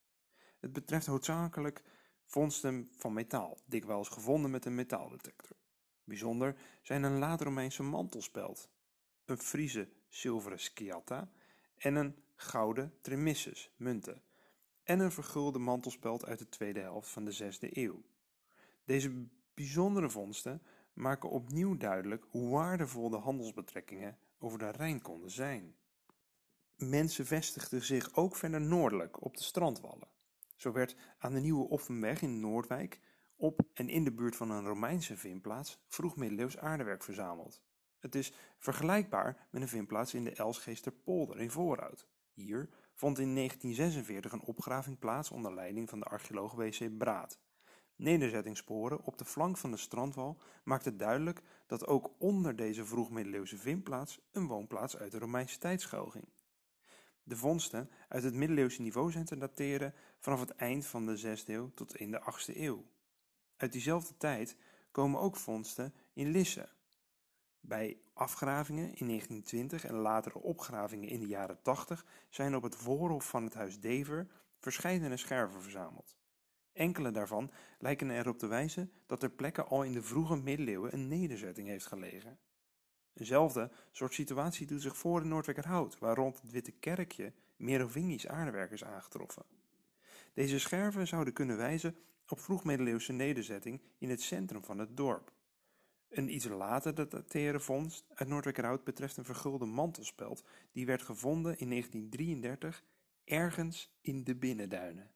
Het 0.60 0.74
betreft 0.74 1.06
hoofdzakelijk 1.06 1.84
vondsten 2.34 2.90
van 2.98 3.14
metaal, 3.14 3.58
dikwijls 3.66 4.10
gevonden 4.10 4.52
met 4.52 4.66
een 4.66 4.76
metaaldetector. 4.76 5.58
Bijzonder 6.04 6.56
zijn 6.82 7.04
een 7.04 7.20
laat-Romeinse 7.20 7.84
mantelspeld, 7.84 8.70
een 9.26 9.38
Friese 9.38 9.90
zilveren 10.08 10.60
sciatta 10.60 11.30
en 11.78 11.96
een 11.96 12.16
gouden 12.36 12.94
tremissus, 13.02 13.72
munten, 13.76 14.22
en 14.84 15.00
een 15.00 15.12
vergulde 15.12 15.60
mantelspeld 15.60 16.26
uit 16.26 16.40
de 16.40 16.50
tweede 16.50 16.80
helft 16.80 17.10
van 17.10 17.26
de 17.26 17.32
zesde 17.32 17.78
eeuw. 17.78 18.04
Deze 18.86 19.28
bijzondere 19.54 20.10
vondsten 20.10 20.62
maken 20.94 21.30
opnieuw 21.30 21.78
duidelijk 21.78 22.26
hoe 22.30 22.50
waardevol 22.50 23.10
de 23.10 23.18
handelsbetrekkingen 23.18 24.18
over 24.38 24.60
de 24.60 24.70
Rijn 24.70 25.02
konden 25.02 25.32
zijn. 25.32 25.76
Mensen 26.76 27.26
vestigden 27.26 27.82
zich 27.82 28.16
ook 28.16 28.36
verder 28.36 28.62
noordelijk 28.62 29.24
op 29.24 29.38
de 29.38 29.44
strandwallen. 29.44 30.12
Zo 30.56 30.72
werd 30.72 30.96
aan 31.18 31.34
de 31.34 31.40
Nieuwe 31.40 31.70
Offenweg 31.70 32.22
in 32.22 32.40
Noordwijk 32.40 33.00
op 33.36 33.62
en 33.74 33.90
in 33.90 34.04
de 34.04 34.12
buurt 34.12 34.36
van 34.36 34.50
een 34.50 34.66
Romeinse 34.66 35.18
vindplaats 35.18 35.84
vroeg-middeleeuws 35.88 36.58
aardewerk 36.58 37.04
verzameld. 37.04 37.62
Het 38.00 38.16
is 38.16 38.34
vergelijkbaar 38.58 39.48
met 39.50 39.62
een 39.62 39.68
vindplaats 39.68 40.14
in 40.14 40.24
de 40.24 40.36
Elsgeesterpolder 40.36 41.40
in 41.40 41.52
Voorhout. 41.52 42.08
Hier 42.34 42.70
vond 42.94 43.20
in 43.20 43.36
1946 43.36 44.32
een 44.32 44.48
opgraving 44.48 45.00
plaats 45.00 45.32
onder 45.32 45.54
leiding 45.54 45.90
van 45.90 46.00
de 46.00 46.06
archeoloog 46.06 46.54
W.C. 46.54 46.98
Braat. 46.98 47.40
Nederzettingssporen 47.96 49.04
op 49.04 49.18
de 49.18 49.26
flank 49.26 49.58
van 49.58 49.72
de 49.72 49.78
strandwal 49.78 50.42
maakten 50.64 50.98
duidelijk 50.98 51.42
dat 51.68 51.88
ook 51.88 52.12
onder 52.18 52.56
deze 52.56 52.86
vroegmiddeleeuwse 52.86 53.58
vindplaats 53.58 54.20
een 54.32 54.48
woonplaats 54.48 54.98
uit 54.98 55.12
de 55.12 55.20
Romeinse 55.20 55.58
tijd 55.58 55.82
schuilging. 55.82 56.26
De 57.24 57.38
vondsten 57.38 57.90
uit 58.08 58.24
het 58.24 58.34
middeleeuwse 58.34 58.82
niveau 58.82 59.12
zijn 59.12 59.26
te 59.26 59.38
dateren 59.38 59.94
vanaf 60.20 60.40
het 60.40 60.56
eind 60.56 60.86
van 60.86 61.06
de 61.06 61.38
6e 61.38 61.46
eeuw 61.46 61.72
tot 61.74 61.96
in 61.96 62.12
de 62.12 62.22
8e 62.22 62.58
eeuw. 62.58 62.86
Uit 63.58 63.72
diezelfde 63.72 64.18
tijd 64.18 64.58
komen 64.92 65.20
ook 65.20 65.36
vondsten 65.36 65.94
in 66.14 66.32
Lisse. 66.32 66.70
Bij 67.60 67.98
afgravingen 68.14 68.96
in 68.96 69.08
1920 69.08 69.86
en 69.86 69.96
latere 69.96 70.42
opgravingen 70.42 71.10
in 71.10 71.20
de 71.20 71.28
jaren 71.28 71.62
80 71.62 72.06
zijn 72.30 72.56
op 72.56 72.64
het 72.64 72.76
voorhof 72.76 73.28
van 73.30 73.44
het 73.44 73.54
huis 73.54 73.80
Dever 73.80 74.28
verschillende 74.60 75.18
scherven 75.18 75.62
verzameld. 75.62 76.18
Enkele 76.74 77.12
daarvan 77.12 77.52
lijken 77.80 78.10
erop 78.10 78.38
te 78.38 78.48
wijzen 78.48 78.92
dat 79.06 79.24
er 79.24 79.30
plekken 79.30 79.68
al 79.68 79.84
in 79.84 79.92
de 79.92 80.02
vroege 80.02 80.36
middeleeuwen 80.36 80.94
een 80.94 81.08
nederzetting 81.08 81.68
heeft 81.68 81.86
gelegen. 81.86 82.40
Eenzelfde 83.14 83.72
soort 83.92 84.14
situatie 84.14 84.68
doet 84.68 84.82
zich 84.82 84.98
voor 84.98 85.22
in 85.22 85.28
Noordwijkerhout, 85.28 86.00
waar 86.00 86.16
rond 86.16 86.42
het 86.42 86.52
Witte 86.52 86.72
Kerkje 86.72 87.34
Merovingisch 87.56 88.28
aardewerk 88.28 88.72
is 88.72 88.84
aangetroffen. 88.84 89.46
Deze 90.34 90.60
scherven 90.60 91.08
zouden 91.08 91.34
kunnen 91.34 91.58
wijzen 91.58 91.96
op 92.28 92.40
vroegmiddeleeuwse 92.40 93.14
nederzetting 93.14 93.82
in 93.98 94.10
het 94.10 94.22
centrum 94.22 94.64
van 94.64 94.78
het 94.78 94.98
dorp. 94.98 95.32
Een 96.10 96.34
iets 96.34 96.48
later 96.48 96.96
datere 97.10 97.60
vondst 97.60 98.06
uit 98.14 98.28
Noordwijkerhout 98.28 98.84
betreft 98.84 99.18
een 99.18 99.26
vergulde 99.26 99.66
mantelspeld 99.66 100.44
die 100.72 100.86
werd 100.86 101.02
gevonden 101.02 101.58
in 101.58 101.70
1933 101.70 102.84
ergens 103.24 103.94
in 104.02 104.24
de 104.24 104.36
Binnenduinen. 104.36 105.12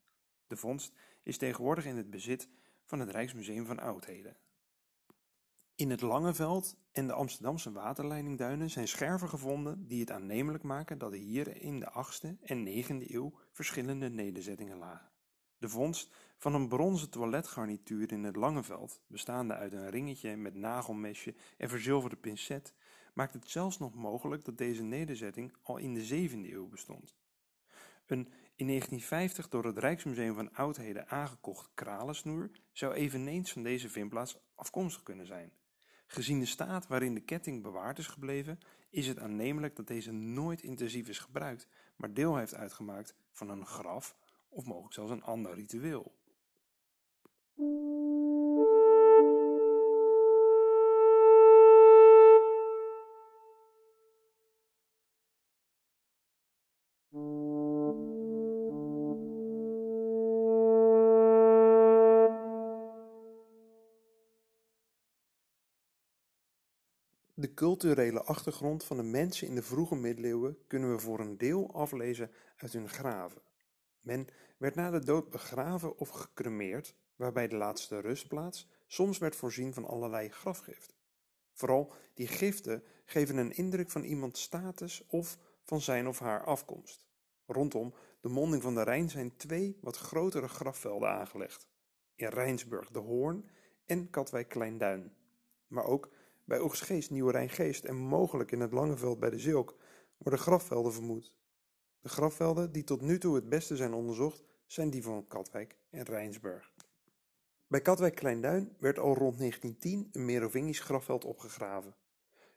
De 0.47 0.57
vondst 0.57 0.93
is 1.23 1.37
tegenwoordig 1.37 1.85
in 1.85 1.97
het 1.97 2.09
bezit 2.09 2.49
van 2.85 2.99
het 2.99 3.09
Rijksmuseum 3.09 3.65
van 3.65 3.79
Oudheden. 3.79 4.37
In 5.77 5.89
het 5.89 6.01
Langeveld 6.01 6.77
en 6.91 7.07
de 7.07 7.13
Amsterdamse 7.13 7.71
waterleidingduinen 7.71 8.69
zijn 8.69 8.87
scherven 8.87 9.29
gevonden 9.29 9.87
die 9.87 9.99
het 9.99 10.11
aannemelijk 10.11 10.63
maken 10.63 10.97
dat 10.97 11.13
hier 11.13 11.61
in 11.61 11.79
de 11.79 11.91
8e 11.91 12.39
en 12.41 12.67
9e 12.67 13.11
eeuw 13.11 13.33
verschillende 13.51 14.09
nederzettingen 14.09 14.77
lagen. 14.77 15.09
De 15.57 15.69
vondst 15.69 16.13
van 16.37 16.53
een 16.53 16.67
bronzen 16.67 17.09
toiletgarnituur 17.09 18.11
in 18.11 18.23
het 18.23 18.35
Langeveld, 18.35 19.01
bestaande 19.07 19.53
uit 19.53 19.73
een 19.73 19.89
ringetje 19.89 20.35
met 20.35 20.55
nagelmesje 20.55 21.35
en 21.57 21.69
verzilverde 21.69 22.15
pincet, 22.15 22.73
maakt 23.13 23.33
het 23.33 23.49
zelfs 23.49 23.79
nog 23.79 23.93
mogelijk 23.93 24.45
dat 24.45 24.57
deze 24.57 24.83
nederzetting 24.83 25.53
al 25.61 25.77
in 25.77 25.93
de 25.93 26.29
7e 26.29 26.51
eeuw 26.51 26.67
bestond. 26.67 27.15
Een 28.05 28.29
in 28.55 28.67
1950 28.67 29.49
door 29.49 29.65
het 29.65 29.77
Rijksmuseum 29.77 30.35
van 30.35 30.53
Oudheden 30.53 31.09
aangekocht 31.09 31.69
kralensnoer 31.73 32.49
zou 32.71 32.93
eveneens 32.93 33.51
van 33.51 33.63
deze 33.63 33.89
vindplaats 33.89 34.37
afkomstig 34.55 35.03
kunnen 35.03 35.25
zijn. 35.25 35.51
Gezien 36.07 36.39
de 36.39 36.45
staat 36.45 36.87
waarin 36.87 37.13
de 37.13 37.21
ketting 37.21 37.63
bewaard 37.63 37.97
is 37.97 38.07
gebleven, 38.07 38.59
is 38.89 39.07
het 39.07 39.19
aannemelijk 39.19 39.75
dat 39.75 39.87
deze 39.87 40.11
nooit 40.11 40.61
intensief 40.61 41.07
is 41.07 41.19
gebruikt, 41.19 41.67
maar 41.95 42.13
deel 42.13 42.37
heeft 42.37 42.55
uitgemaakt 42.55 43.15
van 43.31 43.49
een 43.49 43.65
graf 43.65 44.15
of 44.49 44.65
mogelijk 44.65 44.93
zelfs 44.93 45.11
een 45.11 45.23
ander 45.23 45.53
ritueel. 45.53 46.15
Culturele 67.57 68.23
achtergrond 68.23 68.83
van 68.83 68.97
de 68.97 69.03
mensen 69.03 69.47
in 69.47 69.55
de 69.55 69.61
vroege 69.61 69.95
middeleeuwen 69.95 70.57
kunnen 70.67 70.91
we 70.91 70.99
voor 70.99 71.19
een 71.19 71.37
deel 71.37 71.73
aflezen 71.73 72.31
uit 72.57 72.73
hun 72.73 72.89
graven. 72.89 73.41
Men 74.01 74.27
werd 74.57 74.75
na 74.75 74.89
de 74.91 74.99
dood 74.99 75.29
begraven 75.29 75.97
of 75.97 76.09
gecremeerd, 76.09 76.95
waarbij 77.15 77.47
de 77.47 77.55
laatste 77.55 77.99
rustplaats 77.99 78.69
soms 78.87 79.17
werd 79.17 79.35
voorzien 79.35 79.73
van 79.73 79.85
allerlei 79.85 80.29
grafgiften. 80.29 80.95
Vooral 81.53 81.93
die 82.13 82.27
giften 82.27 82.83
geven 83.05 83.37
een 83.37 83.55
indruk 83.55 83.89
van 83.89 84.03
iemands 84.03 84.41
status 84.41 85.05
of 85.07 85.37
van 85.63 85.81
zijn 85.81 86.07
of 86.07 86.19
haar 86.19 86.43
afkomst. 86.43 87.05
Rondom 87.45 87.93
de 88.21 88.29
monding 88.29 88.61
van 88.61 88.75
de 88.75 88.83
Rijn 88.83 89.09
zijn 89.09 89.35
twee 89.35 89.77
wat 89.81 89.97
grotere 89.97 90.47
grafvelden 90.47 91.09
aangelegd. 91.09 91.67
In 92.15 92.27
Rijnsburg 92.27 92.89
de 92.91 92.99
Hoorn 92.99 93.49
en 93.85 94.09
Katwijk 94.09 94.49
Kleinduin. 94.49 95.15
Maar 95.67 95.85
ook 95.85 96.09
bij 96.47 96.61
Oegstgeest, 96.61 97.09
Nieuwe 97.09 97.31
Rijngeest 97.31 97.83
en 97.83 97.95
mogelijk 97.95 98.51
in 98.51 98.59
het 98.59 98.71
Langeveld 98.71 99.19
bij 99.19 99.29
de 99.29 99.39
Zilk 99.39 99.75
worden 100.17 100.39
grafvelden 100.39 100.93
vermoed. 100.93 101.33
De 102.01 102.09
grafvelden 102.09 102.71
die 102.71 102.83
tot 102.83 103.01
nu 103.01 103.19
toe 103.19 103.35
het 103.35 103.49
beste 103.49 103.75
zijn 103.75 103.93
onderzocht 103.93 104.43
zijn 104.65 104.89
die 104.89 105.03
van 105.03 105.27
Katwijk 105.27 105.77
en 105.89 106.03
Rijnsburg. 106.03 106.73
Bij 107.67 107.81
Katwijk 107.81 108.15
Kleinduin 108.15 108.75
werd 108.79 108.99
al 108.99 109.15
rond 109.15 109.37
1910 109.37 110.09
een 110.11 110.25
Merovingisch 110.25 110.79
grafveld 110.79 111.25
opgegraven. 111.25 111.95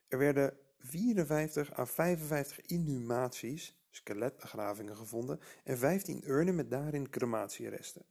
Er 0.09 0.19
werden 0.19 0.59
54 0.79 1.79
à 1.79 1.87
55 1.87 2.61
inhumaties, 2.61 3.81
skeletbegravingen 3.91 4.97
gevonden 4.97 5.41
en 5.65 5.79
15 5.79 6.23
urnen 6.27 6.55
met 6.55 6.71
daarin 6.71 7.11
crematieresten. 7.11 8.05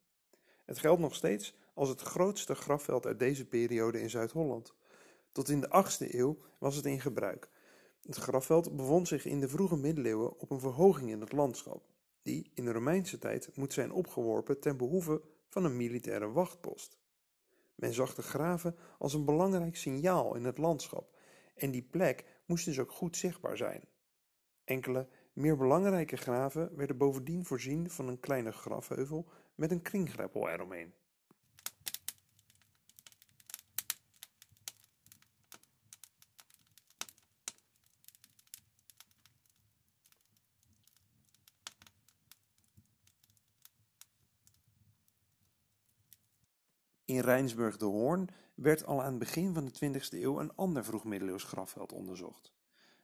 Het 0.66 0.80
geldt 0.80 1.02
nog 1.02 1.16
steeds 1.16 1.56
als 1.74 1.90
het 1.90 2.02
grootste 2.02 2.56
grafveld 2.56 3.06
uit 3.06 3.20
deze 3.20 3.46
periode 3.46 4.02
in 4.02 4.10
Zuid-Holland. 4.10 4.78
Tot 5.32 5.50
in 5.50 5.62
de 5.62 5.86
8e 5.86 6.14
eeuw 6.14 6.38
was 6.58 6.76
het 6.76 6.86
in 6.86 7.02
gebruik. 7.02 7.50
Het 8.02 8.16
grafveld 8.16 8.76
bevond 8.76 9.08
zich 9.08 9.26
in 9.26 9.40
de 9.40 9.50
vroege 9.50 9.78
middeleeuwen 9.78 10.40
op 10.40 10.52
een 10.52 10.60
verhoging 10.60 11.10
in 11.10 11.22
het 11.22 11.32
landschap, 11.32 11.86
die 12.22 12.52
in 12.54 12.66
de 12.66 12.72
Romeinse 12.72 13.18
tijd 13.18 13.56
moet 13.56 13.74
zijn 13.74 13.92
opgeworpen 13.92 14.60
ten 14.60 14.78
behoeve 14.78 15.22
van 15.48 15.64
een 15.64 15.78
militaire 15.78 16.32
wachtpost. 16.32 16.98
Men 17.76 17.94
zag 17.94 18.16
de 18.16 18.22
graven 18.22 18.76
als 18.98 19.14
een 19.14 19.26
belangrijk 19.26 19.76
signaal 19.76 20.36
in 20.36 20.46
het 20.46 20.58
landschap 20.58 21.18
en 21.56 21.72
die 21.72 21.84
plek 21.84 22.26
moest 22.46 22.66
dus 22.66 22.80
ook 22.80 22.92
goed 22.92 23.18
zichtbaar 23.18 23.58
zijn. 23.58 23.84
Enkele 24.64 25.08
meer 25.34 25.58
belangrijke 25.58 26.18
graven 26.18 26.76
werden 26.76 26.98
bovendien 26.98 27.46
voorzien 27.46 27.90
van 27.90 28.08
een 28.08 28.20
kleine 28.20 28.52
grafheuvel 28.52 29.30
met 29.56 29.72
een 29.72 29.82
kringgreppel 29.82 30.50
eromheen. 30.50 30.94
In 47.10 47.20
Rijnsburg 47.20 47.78
de 47.78 47.86
Hoorn 47.86 48.30
werd 48.56 48.86
al 48.86 49.02
aan 49.02 49.10
het 49.10 49.20
begin 49.20 49.54
van 49.54 49.66
de 49.66 50.00
20e 50.00 50.10
eeuw 50.10 50.40
een 50.40 50.56
ander 50.56 50.84
vroegmiddeleeuws 50.84 51.44
grafveld 51.44 51.94
onderzocht. 51.94 52.54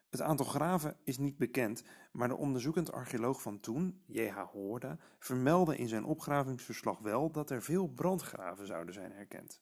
Het 0.09 0.21
aantal 0.21 0.45
graven 0.45 0.97
is 1.03 1.17
niet 1.17 1.37
bekend, 1.37 1.83
maar 2.11 2.27
de 2.27 2.35
onderzoekend 2.35 2.91
archeoloog 2.91 3.41
van 3.41 3.59
toen, 3.59 4.01
J.H. 4.05 4.41
Hoorda, 4.51 4.97
vermeldde 5.19 5.77
in 5.77 5.87
zijn 5.87 6.03
opgravingsverslag 6.03 6.99
wel 6.99 7.31
dat 7.31 7.49
er 7.49 7.61
veel 7.61 7.87
brandgraven 7.87 8.67
zouden 8.67 8.93
zijn 8.93 9.11
herkend. 9.11 9.61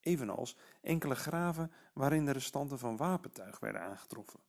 Evenals 0.00 0.56
enkele 0.80 1.14
graven 1.14 1.72
waarin 1.94 2.24
de 2.24 2.32
restanten 2.32 2.78
van 2.78 2.96
wapentuig 2.96 3.58
werden 3.60 3.80
aangetroffen. 3.80 4.40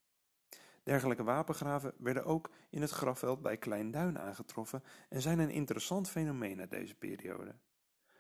Dergelijke 0.84 1.24
wapengraven 1.24 1.94
werden 1.98 2.26
ook 2.26 2.50
in 2.70 2.82
het 2.82 2.92
grafveld 2.92 3.42
bij 3.42 3.58
Kleinduin 3.58 4.20
aangetroffen 4.20 4.84
en 5.10 5.22
zijn 5.22 5.40
een 5.40 5.52
interessant 5.52 6.10
fenomeen 6.10 6.60
uit 6.60 6.72
deze 6.72 6.96
periode. 6.96 7.56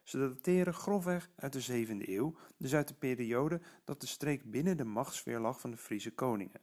Ze 0.03 0.17
dateren 0.17 0.73
grofweg 0.73 1.29
uit 1.35 1.53
de 1.53 1.85
7e 1.85 2.09
eeuw, 2.09 2.35
dus 2.57 2.75
uit 2.75 2.87
de 2.87 2.93
periode 2.93 3.61
dat 3.83 4.01
de 4.01 4.07
streek 4.07 4.51
binnen 4.51 4.77
de 4.77 4.83
machtssfeer 4.83 5.39
lag 5.39 5.59
van 5.59 5.71
de 5.71 5.77
Friese 5.77 6.11
koningen. 6.11 6.61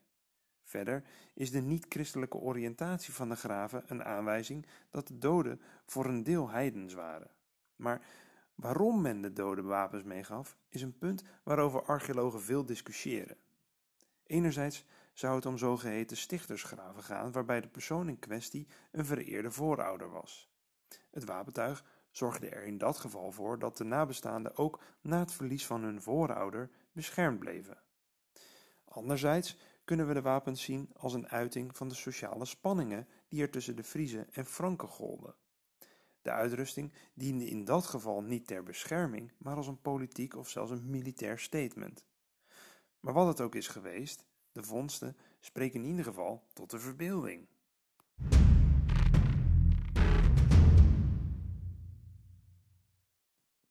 Verder 0.63 1.05
is 1.35 1.51
de 1.51 1.61
niet-christelijke 1.61 2.37
oriëntatie 2.37 3.15
van 3.15 3.29
de 3.29 3.37
graven 3.37 3.85
een 3.87 4.05
aanwijzing 4.05 4.67
dat 4.91 5.09
de 5.09 5.19
doden 5.19 5.61
voor 5.87 6.07
een 6.07 6.23
deel 6.23 6.51
heidens 6.51 6.95
waren. 6.95 7.31
Maar 7.77 8.07
waarom 8.55 9.01
men 9.01 9.21
de 9.21 9.33
doden 9.33 9.65
wapens 9.65 10.03
meegaf, 10.03 10.57
is 10.69 10.83
een 10.83 10.99
punt 10.99 11.23
waarover 11.43 11.83
archeologen 11.83 12.43
veel 12.43 12.65
discussiëren. 12.65 13.37
Enerzijds 14.27 14.85
zou 15.13 15.35
het 15.35 15.47
om 15.47 15.59
zogeheten 15.59 16.17
stichtersgraven 16.17 17.03
gaan, 17.03 17.33
waarbij 17.33 17.61
de 17.61 17.69
persoon 17.69 18.09
in 18.09 18.19
kwestie 18.19 18.67
een 18.91 19.05
vereerde 19.05 19.51
voorouder 19.51 20.11
was. 20.11 20.51
Het 21.11 21.25
wapentuig 21.25 21.85
zorgde 22.11 22.49
er 22.49 22.65
in 22.65 22.79
dat 22.79 22.99
geval 22.99 23.33
voor 23.33 23.59
dat 23.59 23.77
de 23.77 23.85
nabestaanden 23.85 24.57
ook 24.57 24.83
na 25.01 25.19
het 25.19 25.33
verlies 25.33 25.67
van 25.67 25.83
hun 25.83 26.03
voorouder 26.03 26.71
beschermd 26.93 27.39
bleven. 27.39 27.83
Anderzijds 28.85 29.57
kunnen 29.85 30.07
we 30.07 30.15
de 30.15 30.23
wapens 30.23 30.63
zien 30.63 30.91
als 30.97 31.15
een 31.15 31.29
uiting 31.29 31.77
van 31.77 31.89
de 31.89 31.95
sociale 31.95 32.45
spanningen 32.45 33.09
die 33.29 33.43
er 33.43 33.51
tussen 33.51 33.77
de 33.77 33.85
Friezen 33.85 34.33
en 34.33 34.47
Franken 34.47 34.89
golden. 34.89 35.35
De 36.23 36.31
uitrusting 36.31 36.93
diende 37.15 37.45
in 37.45 37.65
dat 37.65 37.87
geval 37.87 38.23
niet 38.23 38.47
ter 38.47 38.63
bescherming, 38.63 39.33
maar 39.39 39.57
als 39.57 39.67
een 39.67 39.81
politiek 39.81 40.37
of 40.37 40.49
zelfs 40.49 40.71
een 40.71 40.91
militair 40.91 41.39
statement. 41.39 42.05
Maar 43.01 43.15
wat 43.15 43.27
het 43.27 43.41
ook 43.41 43.55
is 43.55 43.69
geweest, 43.69 44.25
de 44.53 44.63
vondsten 44.63 45.17
spreken 45.41 45.81
in 45.81 45.89
ieder 45.89 46.05
geval 46.05 46.47
tot 46.53 46.71
de 46.71 46.79
verbeelding. 46.79 47.49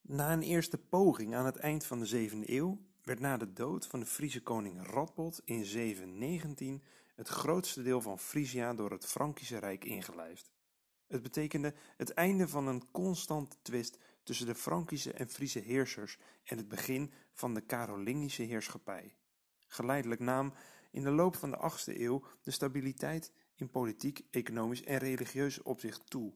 Na 0.10 0.34
een 0.34 0.42
eerste 0.42 0.78
poging 0.78 1.36
aan 1.36 1.46
het 1.46 1.56
eind 1.56 1.86
van 1.86 2.00
de 2.00 2.30
7e 2.30 2.50
eeuw 2.50 2.78
werd 3.04 3.20
na 3.20 3.38
de 3.38 3.54
dood 3.54 3.88
van 3.88 4.00
de 4.00 4.06
Friese 4.06 4.44
koning 4.44 4.88
Radbot 4.88 5.42
in 5.46 5.66
719 5.66 6.84
het 7.16 7.28
grootste 7.28 7.84
deel 7.84 8.02
van 8.02 8.20
Frisia 8.20 8.74
door 8.74 8.92
het 8.92 9.06
Frankische 9.06 9.58
Rijk 9.58 9.86
ingelijfd. 9.86 10.52
Het 11.08 11.22
betekende 11.22 11.74
het 11.98 12.10
einde 12.10 12.48
van 12.48 12.68
een 12.68 12.92
constante 12.92 13.58
twist 13.62 13.98
tussen 14.24 14.46
de 14.46 14.56
Frankische 14.56 15.14
en 15.14 15.30
Friese 15.30 15.60
heersers 15.60 16.20
en 16.44 16.58
het 16.58 16.68
begin 16.68 17.14
van 17.34 17.54
de 17.54 17.66
Carolingische 17.66 18.44
heerschappij. 18.44 19.16
Geleidelijk 19.68 20.22
nam 20.22 20.54
in 20.92 21.04
de 21.04 21.12
loop 21.12 21.36
van 21.36 21.52
de 21.52 21.72
8e 21.72 22.00
eeuw 22.00 22.24
de 22.42 22.52
stabiliteit 22.52 23.32
in 23.56 23.70
politiek, 23.70 24.22
economisch 24.32 24.84
en 24.84 24.98
religieus 24.98 25.62
opzicht 25.62 26.10
toe. 26.10 26.34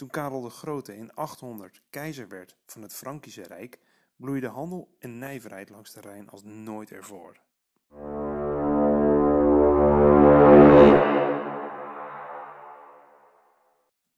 Toen 0.00 0.10
Karel 0.10 0.40
de 0.40 0.50
Grote 0.50 0.96
in 0.96 1.14
800 1.14 1.82
keizer 1.90 2.28
werd 2.28 2.56
van 2.66 2.82
het 2.82 2.94
Frankische 2.94 3.42
Rijk, 3.42 3.78
bloeide 4.16 4.46
handel 4.46 4.96
en 4.98 5.18
nijverheid 5.18 5.70
langs 5.70 5.92
de 5.92 6.00
Rijn 6.00 6.28
als 6.28 6.42
nooit 6.42 6.90
ervoor. 6.90 7.40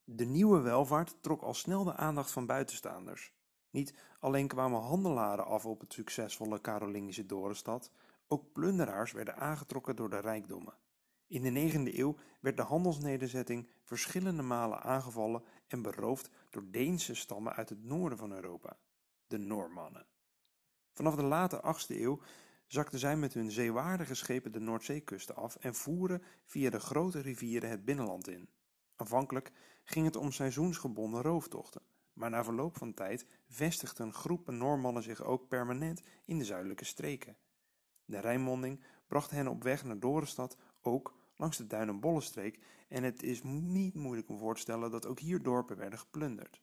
De 0.05 0.25
nieuwe 0.25 0.61
welvaart 0.61 1.17
trok 1.21 1.43
al 1.43 1.55
snel 1.55 1.85
de 1.85 1.95
aandacht 1.97 2.31
van 2.31 2.47
buitenstaanders. 2.47 3.33
Niet 3.71 3.95
alleen 4.21 4.49
kwamen 4.49 4.81
handelaren 4.81 5.47
af 5.47 5.67
op 5.67 5.81
het 5.81 5.93
succesvolle 5.93 6.61
Carolingische 6.61 7.27
Dorenstad, 7.27 7.91
ook 8.29 8.53
plunderaars 8.53 9.13
werden 9.13 9.37
aangetrokken 9.37 9.97
door 9.97 10.11
de 10.11 10.21
rijkdommen. 10.21 10.75
In 11.33 11.43
de 11.43 11.71
9e 11.73 11.99
eeuw 11.99 12.17
werd 12.41 12.57
de 12.57 12.63
handelsnederzetting 12.63 13.69
verschillende 13.83 14.43
malen 14.43 14.83
aangevallen 14.83 15.43
en 15.67 15.83
beroofd 15.83 16.31
door 16.51 16.65
Deense 16.71 17.15
stammen 17.15 17.53
uit 17.53 17.69
het 17.69 17.85
noorden 17.85 18.19
van 18.19 18.33
Europa, 18.33 18.77
de 19.27 19.39
Noormannen. 19.39 20.07
Vanaf 20.93 21.15
de 21.15 21.23
late 21.23 21.57
8e 21.57 21.87
eeuw 21.87 22.21
zakten 22.67 22.99
zij 22.99 23.17
met 23.17 23.35
hun 23.35 23.51
zeewaardige 23.51 24.15
schepen 24.15 24.53
de 24.53 24.61
Noordzeekusten 24.61 25.37
af 25.37 25.57
en 25.57 25.75
voeren 25.75 26.23
via 26.45 26.71
de 26.71 26.81
grote 26.81 27.21
rivieren 27.21 27.71
het 27.71 27.85
binnenland 27.85 28.29
in. 28.29 28.49
Aanvankelijk 28.97 29.53
ging 29.85 30.07
het 30.07 30.17
om 30.17 30.33
seizoensgebonden 30.33 31.23
rooftochten, 31.23 31.83
maar 32.13 32.31
na 32.31 32.45
verloop 32.45 32.77
van 32.77 32.95
tijd 32.95 33.27
vestigden 33.49 34.13
groepen 34.13 34.59
Noormannen 34.59 35.03
zich 35.03 35.23
ook 35.23 35.49
permanent 35.49 36.03
in 36.25 36.39
de 36.39 36.45
zuidelijke 36.45 36.85
streken. 36.85 37.37
De 38.05 38.19
Rijnmonding 38.19 38.85
bracht 39.07 39.31
hen 39.31 39.49
op 39.49 39.63
weg 39.63 39.85
naar 39.85 39.99
Dorenstad 39.99 40.57
ook 40.81 41.21
langs 41.43 41.57
de 41.57 41.67
Duin- 41.67 41.89
en 41.89 42.01
Bollenstreek 42.01 42.59
en 42.89 43.03
het 43.03 43.23
is 43.23 43.43
niet 43.43 43.95
moeilijk 43.95 44.29
om 44.29 44.39
voor 44.39 44.55
te 44.55 44.61
stellen 44.61 44.91
dat 44.91 45.07
ook 45.07 45.19
hier 45.19 45.43
dorpen 45.43 45.77
werden 45.77 45.99
geplunderd. 45.99 46.61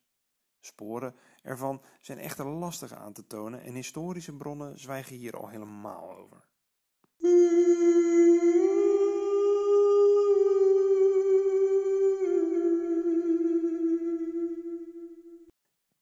Sporen 0.60 1.16
ervan 1.42 1.82
zijn 2.00 2.18
echter 2.18 2.46
lastig 2.46 2.94
aan 2.94 3.14
te 3.14 3.28
tonen 3.28 3.62
en 3.62 3.74
historische 3.74 4.34
bronnen 4.38 4.80
zwijgen 4.80 5.16
hier 5.16 5.38
al 5.38 5.48
helemaal 5.48 6.18
over. 6.18 6.48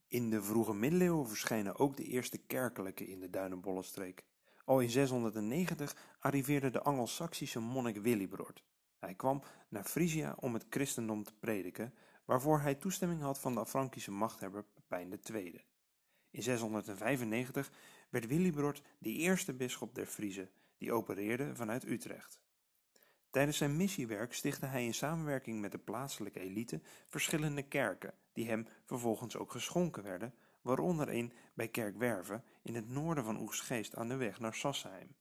In 0.08 0.30
de 0.30 0.42
vroege 0.42 0.74
middeleeuwen 0.74 1.28
verschijnen 1.28 1.80
ook 1.80 1.98
de 1.98 2.04
eerste 2.04 2.38
kerkelijke 2.38 3.08
in 3.08 3.20
de 3.20 3.30
Duinenbollenstreek. 3.30 4.26
Al 4.68 4.80
in 4.80 4.90
690 4.90 5.96
arriveerde 6.20 6.70
de 6.70 6.82
Angelsaksische 6.82 7.60
monnik 7.60 7.98
Willibrord. 7.98 8.64
Hij 9.00 9.16
kwam 9.16 9.44
naar 9.70 9.84
Frisia 9.84 10.36
om 10.40 10.54
het 10.54 10.66
christendom 10.70 11.24
te 11.24 11.34
prediken, 11.34 11.94
waarvoor 12.26 12.60
hij 12.60 12.76
toestemming 12.76 13.22
had 13.22 13.40
van 13.40 13.56
de 13.56 13.66
Frankische 13.66 14.12
machthebber 14.12 14.66
Pepijn 14.74 15.20
II. 15.34 15.66
In 16.32 16.44
695 16.44 17.72
werd 18.10 18.28
Willibrord 18.28 18.82
de 19.00 19.10
eerste 19.10 19.54
bisschop 19.54 19.96
der 19.96 20.06
Friezen, 20.06 20.50
die 20.78 20.94
opereerde 20.94 21.56
vanuit 21.56 21.86
Utrecht. 21.86 22.40
Tijdens 23.30 23.58
zijn 23.58 23.78
missiewerk 23.78 24.34
stichtte 24.34 24.66
hij 24.66 24.86
in 24.86 24.94
samenwerking 24.94 25.62
met 25.62 25.72
de 25.72 25.80
plaatselijke 25.80 26.40
elite 26.40 26.82
verschillende 27.06 27.64
kerken, 27.64 28.14
die 28.34 28.48
hem 28.48 28.68
vervolgens 28.86 29.36
ook 29.36 29.52
geschonken 29.52 30.04
werden, 30.04 30.34
waaronder 30.68 31.10
een 31.10 31.34
bij 31.54 31.68
Kerkwerve 31.68 32.42
in 32.62 32.76
het 32.76 32.90
noorden 32.90 33.24
van 33.24 33.40
Oegstgeest 33.40 33.96
aan 33.96 34.08
de 34.08 34.16
weg 34.16 34.40
naar 34.40 34.54
Sassheim. 34.54 35.16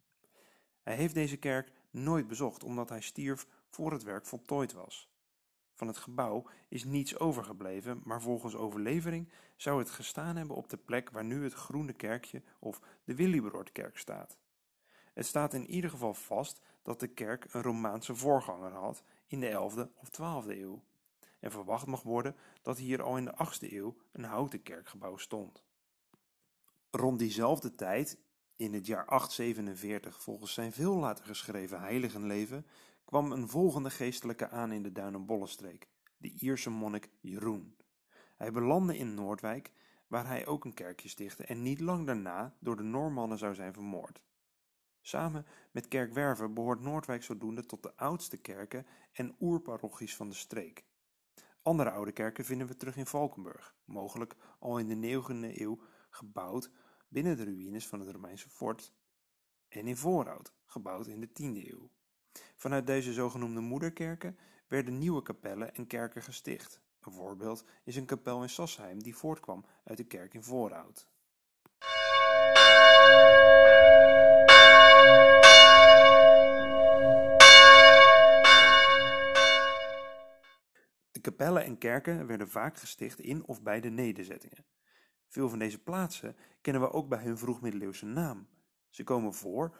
Hij 0.83 0.95
heeft 0.95 1.15
deze 1.15 1.37
kerk 1.37 1.73
nooit 1.91 2.27
bezocht 2.27 2.65
omdat 2.65 2.89
hij 2.89 3.01
stierf 3.01 3.47
voor 3.69 3.93
het 3.93 4.03
werk 4.03 4.27
voltooid 4.27 4.73
was. 4.73 5.11
Van 5.75 5.87
het 5.87 5.97
gebouw 5.97 6.47
is 6.69 6.85
niets 6.85 7.19
overgebleven, 7.19 8.01
maar 8.05 8.23
volgens 8.23 8.55
overlevering 8.55 9.33
zou 9.57 9.79
het 9.79 9.91
gestaan 9.91 10.37
hebben 10.37 10.57
op 10.57 10.69
de 10.69 10.77
plek 10.77 11.11
waar 11.11 11.25
nu 11.25 11.43
het 11.43 11.53
Groene 11.53 11.93
Kerkje 11.93 12.43
of 12.59 12.81
de 13.05 13.15
Willibrordkerk 13.15 13.99
staat. 13.99 14.39
Het 15.15 15.27
staat 15.27 15.55
in 15.55 15.71
ieder 15.71 15.91
geval 15.91 16.15
vast 16.15 16.61
dat 16.83 17.01
de 17.01 17.09
kerk 17.09 17.47
een 17.51 17.63
Romaanse 17.63 18.15
voorganger 18.15 18.73
had 18.73 19.03
in 19.27 19.41
de 19.41 19.51
11e 19.51 19.95
of 19.95 20.45
12e 20.45 20.49
eeuw. 20.49 20.83
En 21.41 21.51
verwacht 21.51 21.87
mag 21.87 22.03
worden 22.03 22.37
dat 22.63 22.79
hier 22.79 23.03
al 23.03 23.17
in 23.17 23.25
de 23.25 23.35
8e 23.35 23.73
eeuw 23.73 23.97
een 24.13 24.25
houten 24.25 24.63
kerkgebouw 24.63 25.17
stond. 25.17 25.65
Rond 26.91 27.19
diezelfde 27.19 27.75
tijd, 27.75 28.19
in 28.57 28.73
het 28.73 28.87
jaar 28.87 29.07
847 29.07 30.23
volgens 30.23 30.53
zijn 30.53 30.73
veel 30.73 30.97
later 30.97 31.25
geschreven 31.25 31.81
heiligenleven, 31.81 32.67
kwam 33.05 33.33
een 33.33 33.49
volgende 33.49 33.91
geestelijke 33.91 34.49
aan 34.49 34.73
in 34.73 34.83
de 34.83 34.93
Duinenbollenstreek, 34.93 35.89
de 36.17 36.33
Ierse 36.39 36.71
monnik 36.71 37.09
Jeroen. 37.21 37.77
Hij 38.37 38.53
belandde 38.53 38.97
in 38.97 39.15
Noordwijk, 39.15 39.73
waar 40.07 40.27
hij 40.27 40.47
ook 40.47 40.65
een 40.65 40.75
kerkje 40.75 41.09
stichtte 41.09 41.45
en 41.45 41.63
niet 41.63 41.81
lang 41.81 42.07
daarna 42.07 42.57
door 42.59 42.77
de 42.77 42.83
Noormannen 42.83 43.39
zou 43.39 43.55
zijn 43.55 43.73
vermoord. 43.73 44.23
Samen 45.01 45.47
met 45.71 45.89
Kerkwerve 45.89 46.49
behoort 46.49 46.81
Noordwijk 46.81 47.23
zodoende 47.23 47.67
tot 47.67 47.83
de 47.83 47.97
oudste 47.97 48.37
kerken 48.37 48.87
en 49.13 49.37
oerparochies 49.41 50.17
van 50.17 50.29
de 50.29 50.35
streek. 50.35 50.85
Andere 51.67 51.91
oude 51.91 52.13
kerken 52.13 52.45
vinden 52.45 52.67
we 52.67 52.77
terug 52.77 52.97
in 52.97 53.07
Valkenburg, 53.07 53.75
mogelijk 53.85 54.37
al 54.59 54.79
in 54.79 54.89
de 54.89 55.23
9e 55.23 55.61
eeuw 55.61 55.81
gebouwd 56.11 56.71
binnen 57.09 57.37
de 57.37 57.45
ruïnes 57.45 57.87
van 57.87 58.01
het 58.01 58.11
Romeinse 58.11 58.49
fort, 58.49 58.93
en 59.69 59.87
in 59.87 59.97
Voorhout, 59.97 60.55
gebouwd 60.67 61.07
in 61.07 61.21
de 61.21 61.29
10e 61.29 61.71
eeuw. 61.71 61.91
Vanuit 62.57 62.87
deze 62.87 63.13
zogenoemde 63.13 63.61
moederkerken 63.61 64.39
werden 64.69 64.99
nieuwe 64.99 65.23
kapellen 65.23 65.75
en 65.75 65.87
kerken 65.87 66.23
gesticht. 66.23 66.81
Een 67.01 67.13
voorbeeld 67.13 67.65
is 67.85 67.97
een 67.97 68.07
kapel 68.07 68.43
in 68.43 68.51
Sassheim 68.51 69.03
die 69.03 69.17
voortkwam 69.17 69.65
uit 69.85 69.97
de 69.97 70.07
kerk 70.07 70.35
in 70.35 70.43
Voorhout. 70.43 71.09
Kapellen 81.27 81.65
en 81.65 81.79
kerken 81.79 82.27
werden 82.27 82.49
vaak 82.49 82.79
gesticht 82.79 83.21
in 83.21 83.45
of 83.45 83.63
bij 83.63 83.81
de 83.81 83.91
nederzettingen. 83.91 84.65
Veel 85.29 85.49
van 85.49 85.59
deze 85.59 85.83
plaatsen 85.83 86.37
kennen 86.61 86.83
we 86.83 86.91
ook 86.91 87.09
bij 87.09 87.23
hun 87.23 87.39
vroegmiddeleeuwse 87.39 88.07
naam. 88.07 88.49
Ze 88.89 89.05
komen 89.05 89.35
voor 89.35 89.77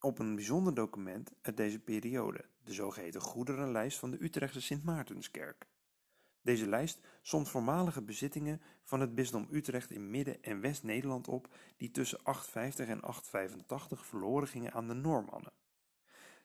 op 0.00 0.18
een 0.18 0.34
bijzonder 0.34 0.74
document 0.74 1.32
uit 1.40 1.56
deze 1.56 1.78
periode, 1.78 2.44
de 2.64 2.72
zogeheten 2.72 3.20
goederenlijst 3.20 3.98
van 3.98 4.10
de 4.10 4.22
Utrechtse 4.22 4.60
Sint 4.60 4.84
Maartenskerk. 4.84 5.66
Deze 6.40 6.68
lijst 6.68 7.00
somt 7.20 7.48
voormalige 7.48 8.02
bezittingen 8.02 8.62
van 8.82 9.00
het 9.00 9.14
bisdom 9.14 9.48
Utrecht 9.50 9.90
in 9.90 10.10
Midden- 10.10 10.42
en 10.42 10.60
West-Nederland 10.60 11.28
op, 11.28 11.54
die 11.76 11.90
tussen 11.90 12.22
850 12.22 12.88
en 12.88 13.02
885 13.02 14.06
verloren 14.06 14.48
gingen 14.48 14.72
aan 14.72 14.88
de 14.88 14.94
Noormannen. 14.94 15.52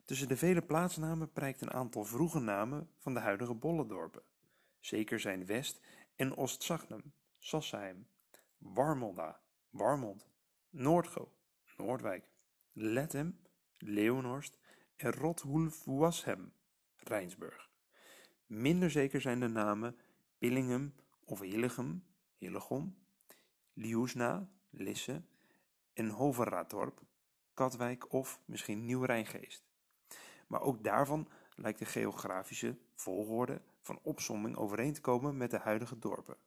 Tussen 0.08 0.28
de 0.28 0.38
vele 0.38 0.62
plaatsnamen 0.62 1.32
prijkt 1.32 1.62
een 1.62 1.72
aantal 1.72 2.04
vroege 2.04 2.40
namen 2.40 2.90
van 2.98 3.14
de 3.14 3.20
huidige 3.20 3.54
Bollendorpen. 3.54 4.24
Zeker 4.80 5.20
zijn 5.20 5.46
West- 5.46 5.82
en 6.16 6.38
Oostzagnum, 6.38 7.14
Sassheim, 7.40 8.08
Warmonda, 8.58 9.42
Warmond, 9.70 10.28
Noordgo, 10.70 11.34
Noordwijk, 11.78 12.30
Lethem, 12.72 13.40
Leeuwenhorst 13.78 14.60
en 14.96 15.12
Rothulfwashem, 15.12 16.54
Rijnsburg. 16.98 17.70
Minder 18.46 18.92
zeker 18.92 19.22
zijn 19.22 19.40
de 19.40 19.48
namen 19.48 19.98
Pillinghem 20.38 20.96
of 21.24 21.40
Hillegem, 21.40 22.04
Hillegom, 22.38 22.98
Liusna, 23.74 24.50
Lisse 24.70 25.24
en 25.94 26.10
Hoveratorp, 26.10 27.02
Katwijk 27.54 28.14
of 28.14 28.42
misschien 28.46 28.86
Nieuw-Rijngeest. 28.86 29.67
Maar 30.48 30.62
ook 30.62 30.84
daarvan 30.84 31.28
lijkt 31.56 31.80
de 31.80 31.86
geografische 31.86 32.78
volgorde 32.96 33.62
van 33.82 34.00
opsomming 34.02 34.56
overeen 34.56 34.94
te 34.94 35.02
komen 35.02 35.38
met 35.38 35.52
de 35.52 35.58
huidige 35.58 36.00
dorpen. 36.00 36.38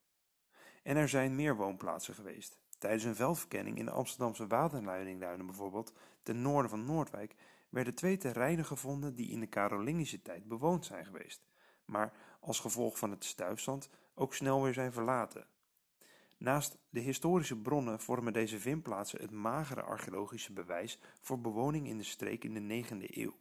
En 0.82 0.96
er 0.96 1.08
zijn 1.08 1.34
meer 1.34 1.56
woonplaatsen 1.56 2.14
geweest. 2.14 2.58
Tijdens 2.78 3.04
een 3.04 3.14
veldverkenning 3.14 3.78
in 3.78 3.84
de 3.84 3.90
Amsterdamse 3.90 4.46
waterleidingduinen 4.46 5.46
bijvoorbeeld, 5.46 5.92
ten 6.22 6.42
noorden 6.42 6.70
van 6.70 6.86
Noordwijk, 6.86 7.34
werden 7.68 7.94
twee 7.94 8.16
terreinen 8.16 8.64
gevonden 8.64 9.14
die 9.14 9.30
in 9.30 9.40
de 9.40 9.48
Carolingische 9.48 10.22
tijd 10.22 10.48
bewoond 10.48 10.84
zijn 10.84 11.04
geweest, 11.04 11.42
maar 11.84 12.12
als 12.40 12.60
gevolg 12.60 12.98
van 12.98 13.10
het 13.10 13.24
stuifzand 13.24 13.90
ook 14.14 14.34
snel 14.34 14.62
weer 14.62 14.74
zijn 14.74 14.92
verlaten. 14.92 15.46
Naast 16.38 16.78
de 16.90 17.00
historische 17.00 17.56
bronnen 17.56 18.00
vormen 18.00 18.32
deze 18.32 18.60
vindplaatsen 18.60 19.20
het 19.20 19.30
magere 19.30 19.82
archeologische 19.82 20.52
bewijs 20.52 20.98
voor 21.20 21.40
bewoning 21.40 21.86
in 21.86 21.98
de 21.98 22.04
streek 22.04 22.44
in 22.44 22.54
de 22.54 22.84
9e 22.84 23.16
eeuw. 23.16 23.34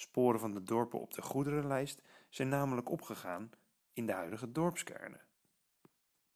Sporen 0.00 0.40
van 0.40 0.54
de 0.54 0.62
dorpen 0.62 1.00
op 1.00 1.14
de 1.14 1.22
goederenlijst 1.22 2.02
zijn 2.28 2.48
namelijk 2.48 2.90
opgegaan 2.90 3.50
in 3.92 4.06
de 4.06 4.12
huidige 4.12 4.52
dorpskernen. 4.52 5.20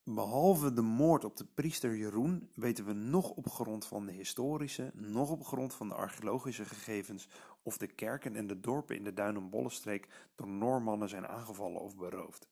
Behalve 0.02 0.72
de 0.72 0.82
moord 0.82 1.24
op 1.24 1.36
de 1.36 1.44
priester 1.44 1.96
Jeroen 1.96 2.50
weten 2.54 2.84
we 2.84 2.92
nog 2.92 3.30
op 3.30 3.48
grond 3.48 3.86
van 3.86 4.06
de 4.06 4.12
historische, 4.12 4.90
nog 4.94 5.30
op 5.30 5.44
grond 5.44 5.74
van 5.74 5.88
de 5.88 5.94
archeologische 5.94 6.64
gegevens 6.64 7.28
of 7.62 7.76
de 7.76 7.86
kerken 7.86 8.36
en 8.36 8.46
de 8.46 8.60
dorpen 8.60 8.96
in 8.96 9.04
de 9.04 9.12
Duin- 9.12 9.36
en 9.36 9.50
Bollenstreek 9.50 10.08
door 10.34 10.48
Noormannen 10.48 11.08
zijn 11.08 11.26
aangevallen 11.26 11.80
of 11.80 11.96
beroofd. 11.96 12.48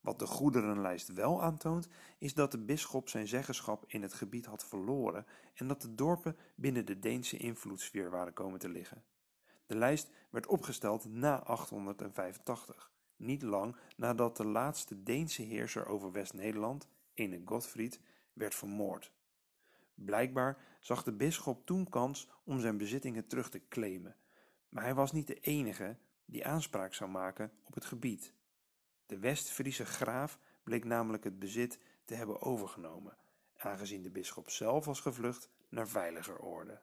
Wat 0.00 0.18
de 0.18 0.26
goederenlijst 0.26 1.12
wel 1.12 1.42
aantoont, 1.42 1.88
is 2.18 2.34
dat 2.34 2.50
de 2.50 2.64
bisschop 2.64 3.08
zijn 3.08 3.28
zeggenschap 3.28 3.84
in 3.86 4.02
het 4.02 4.14
gebied 4.14 4.46
had 4.46 4.64
verloren 4.64 5.26
en 5.54 5.68
dat 5.68 5.82
de 5.82 5.94
dorpen 5.94 6.36
binnen 6.54 6.86
de 6.86 6.98
Deense 6.98 7.36
invloedssfeer 7.36 8.10
waren 8.10 8.32
komen 8.32 8.58
te 8.58 8.68
liggen. 8.68 9.04
De 9.66 9.76
lijst 9.76 10.10
werd 10.30 10.46
opgesteld 10.46 11.04
na 11.04 11.42
885 11.42 12.92
niet 13.16 13.42
lang 13.42 13.76
nadat 13.96 14.36
de 14.36 14.46
laatste 14.46 15.02
Deense 15.02 15.42
heerser 15.42 15.86
over 15.86 16.12
West-Nederland, 16.12 16.88
ene 17.14 17.42
Godfried, 17.44 18.00
werd 18.32 18.54
vermoord. 18.54 19.12
Blijkbaar 19.94 20.58
zag 20.80 21.02
de 21.02 21.12
bisschop 21.12 21.66
toen 21.66 21.88
kans 21.88 22.28
om 22.44 22.60
zijn 22.60 22.76
bezittingen 22.76 23.26
terug 23.26 23.50
te 23.50 23.68
claimen, 23.68 24.16
maar 24.68 24.82
hij 24.82 24.94
was 24.94 25.12
niet 25.12 25.26
de 25.26 25.40
enige 25.40 25.96
die 26.24 26.46
aanspraak 26.46 26.94
zou 26.94 27.10
maken 27.10 27.52
op 27.64 27.74
het 27.74 27.84
gebied. 27.84 28.34
De 29.06 29.18
West-Friese 29.18 29.84
graaf 29.84 30.38
bleek 30.62 30.84
namelijk 30.84 31.24
het 31.24 31.38
bezit 31.38 31.78
te 32.04 32.14
hebben 32.14 32.40
overgenomen, 32.40 33.16
aangezien 33.56 34.02
de 34.02 34.10
bisschop 34.10 34.50
zelf 34.50 34.84
was 34.84 35.00
gevlucht 35.00 35.48
naar 35.68 35.88
veiliger 35.88 36.38
orde. 36.38 36.80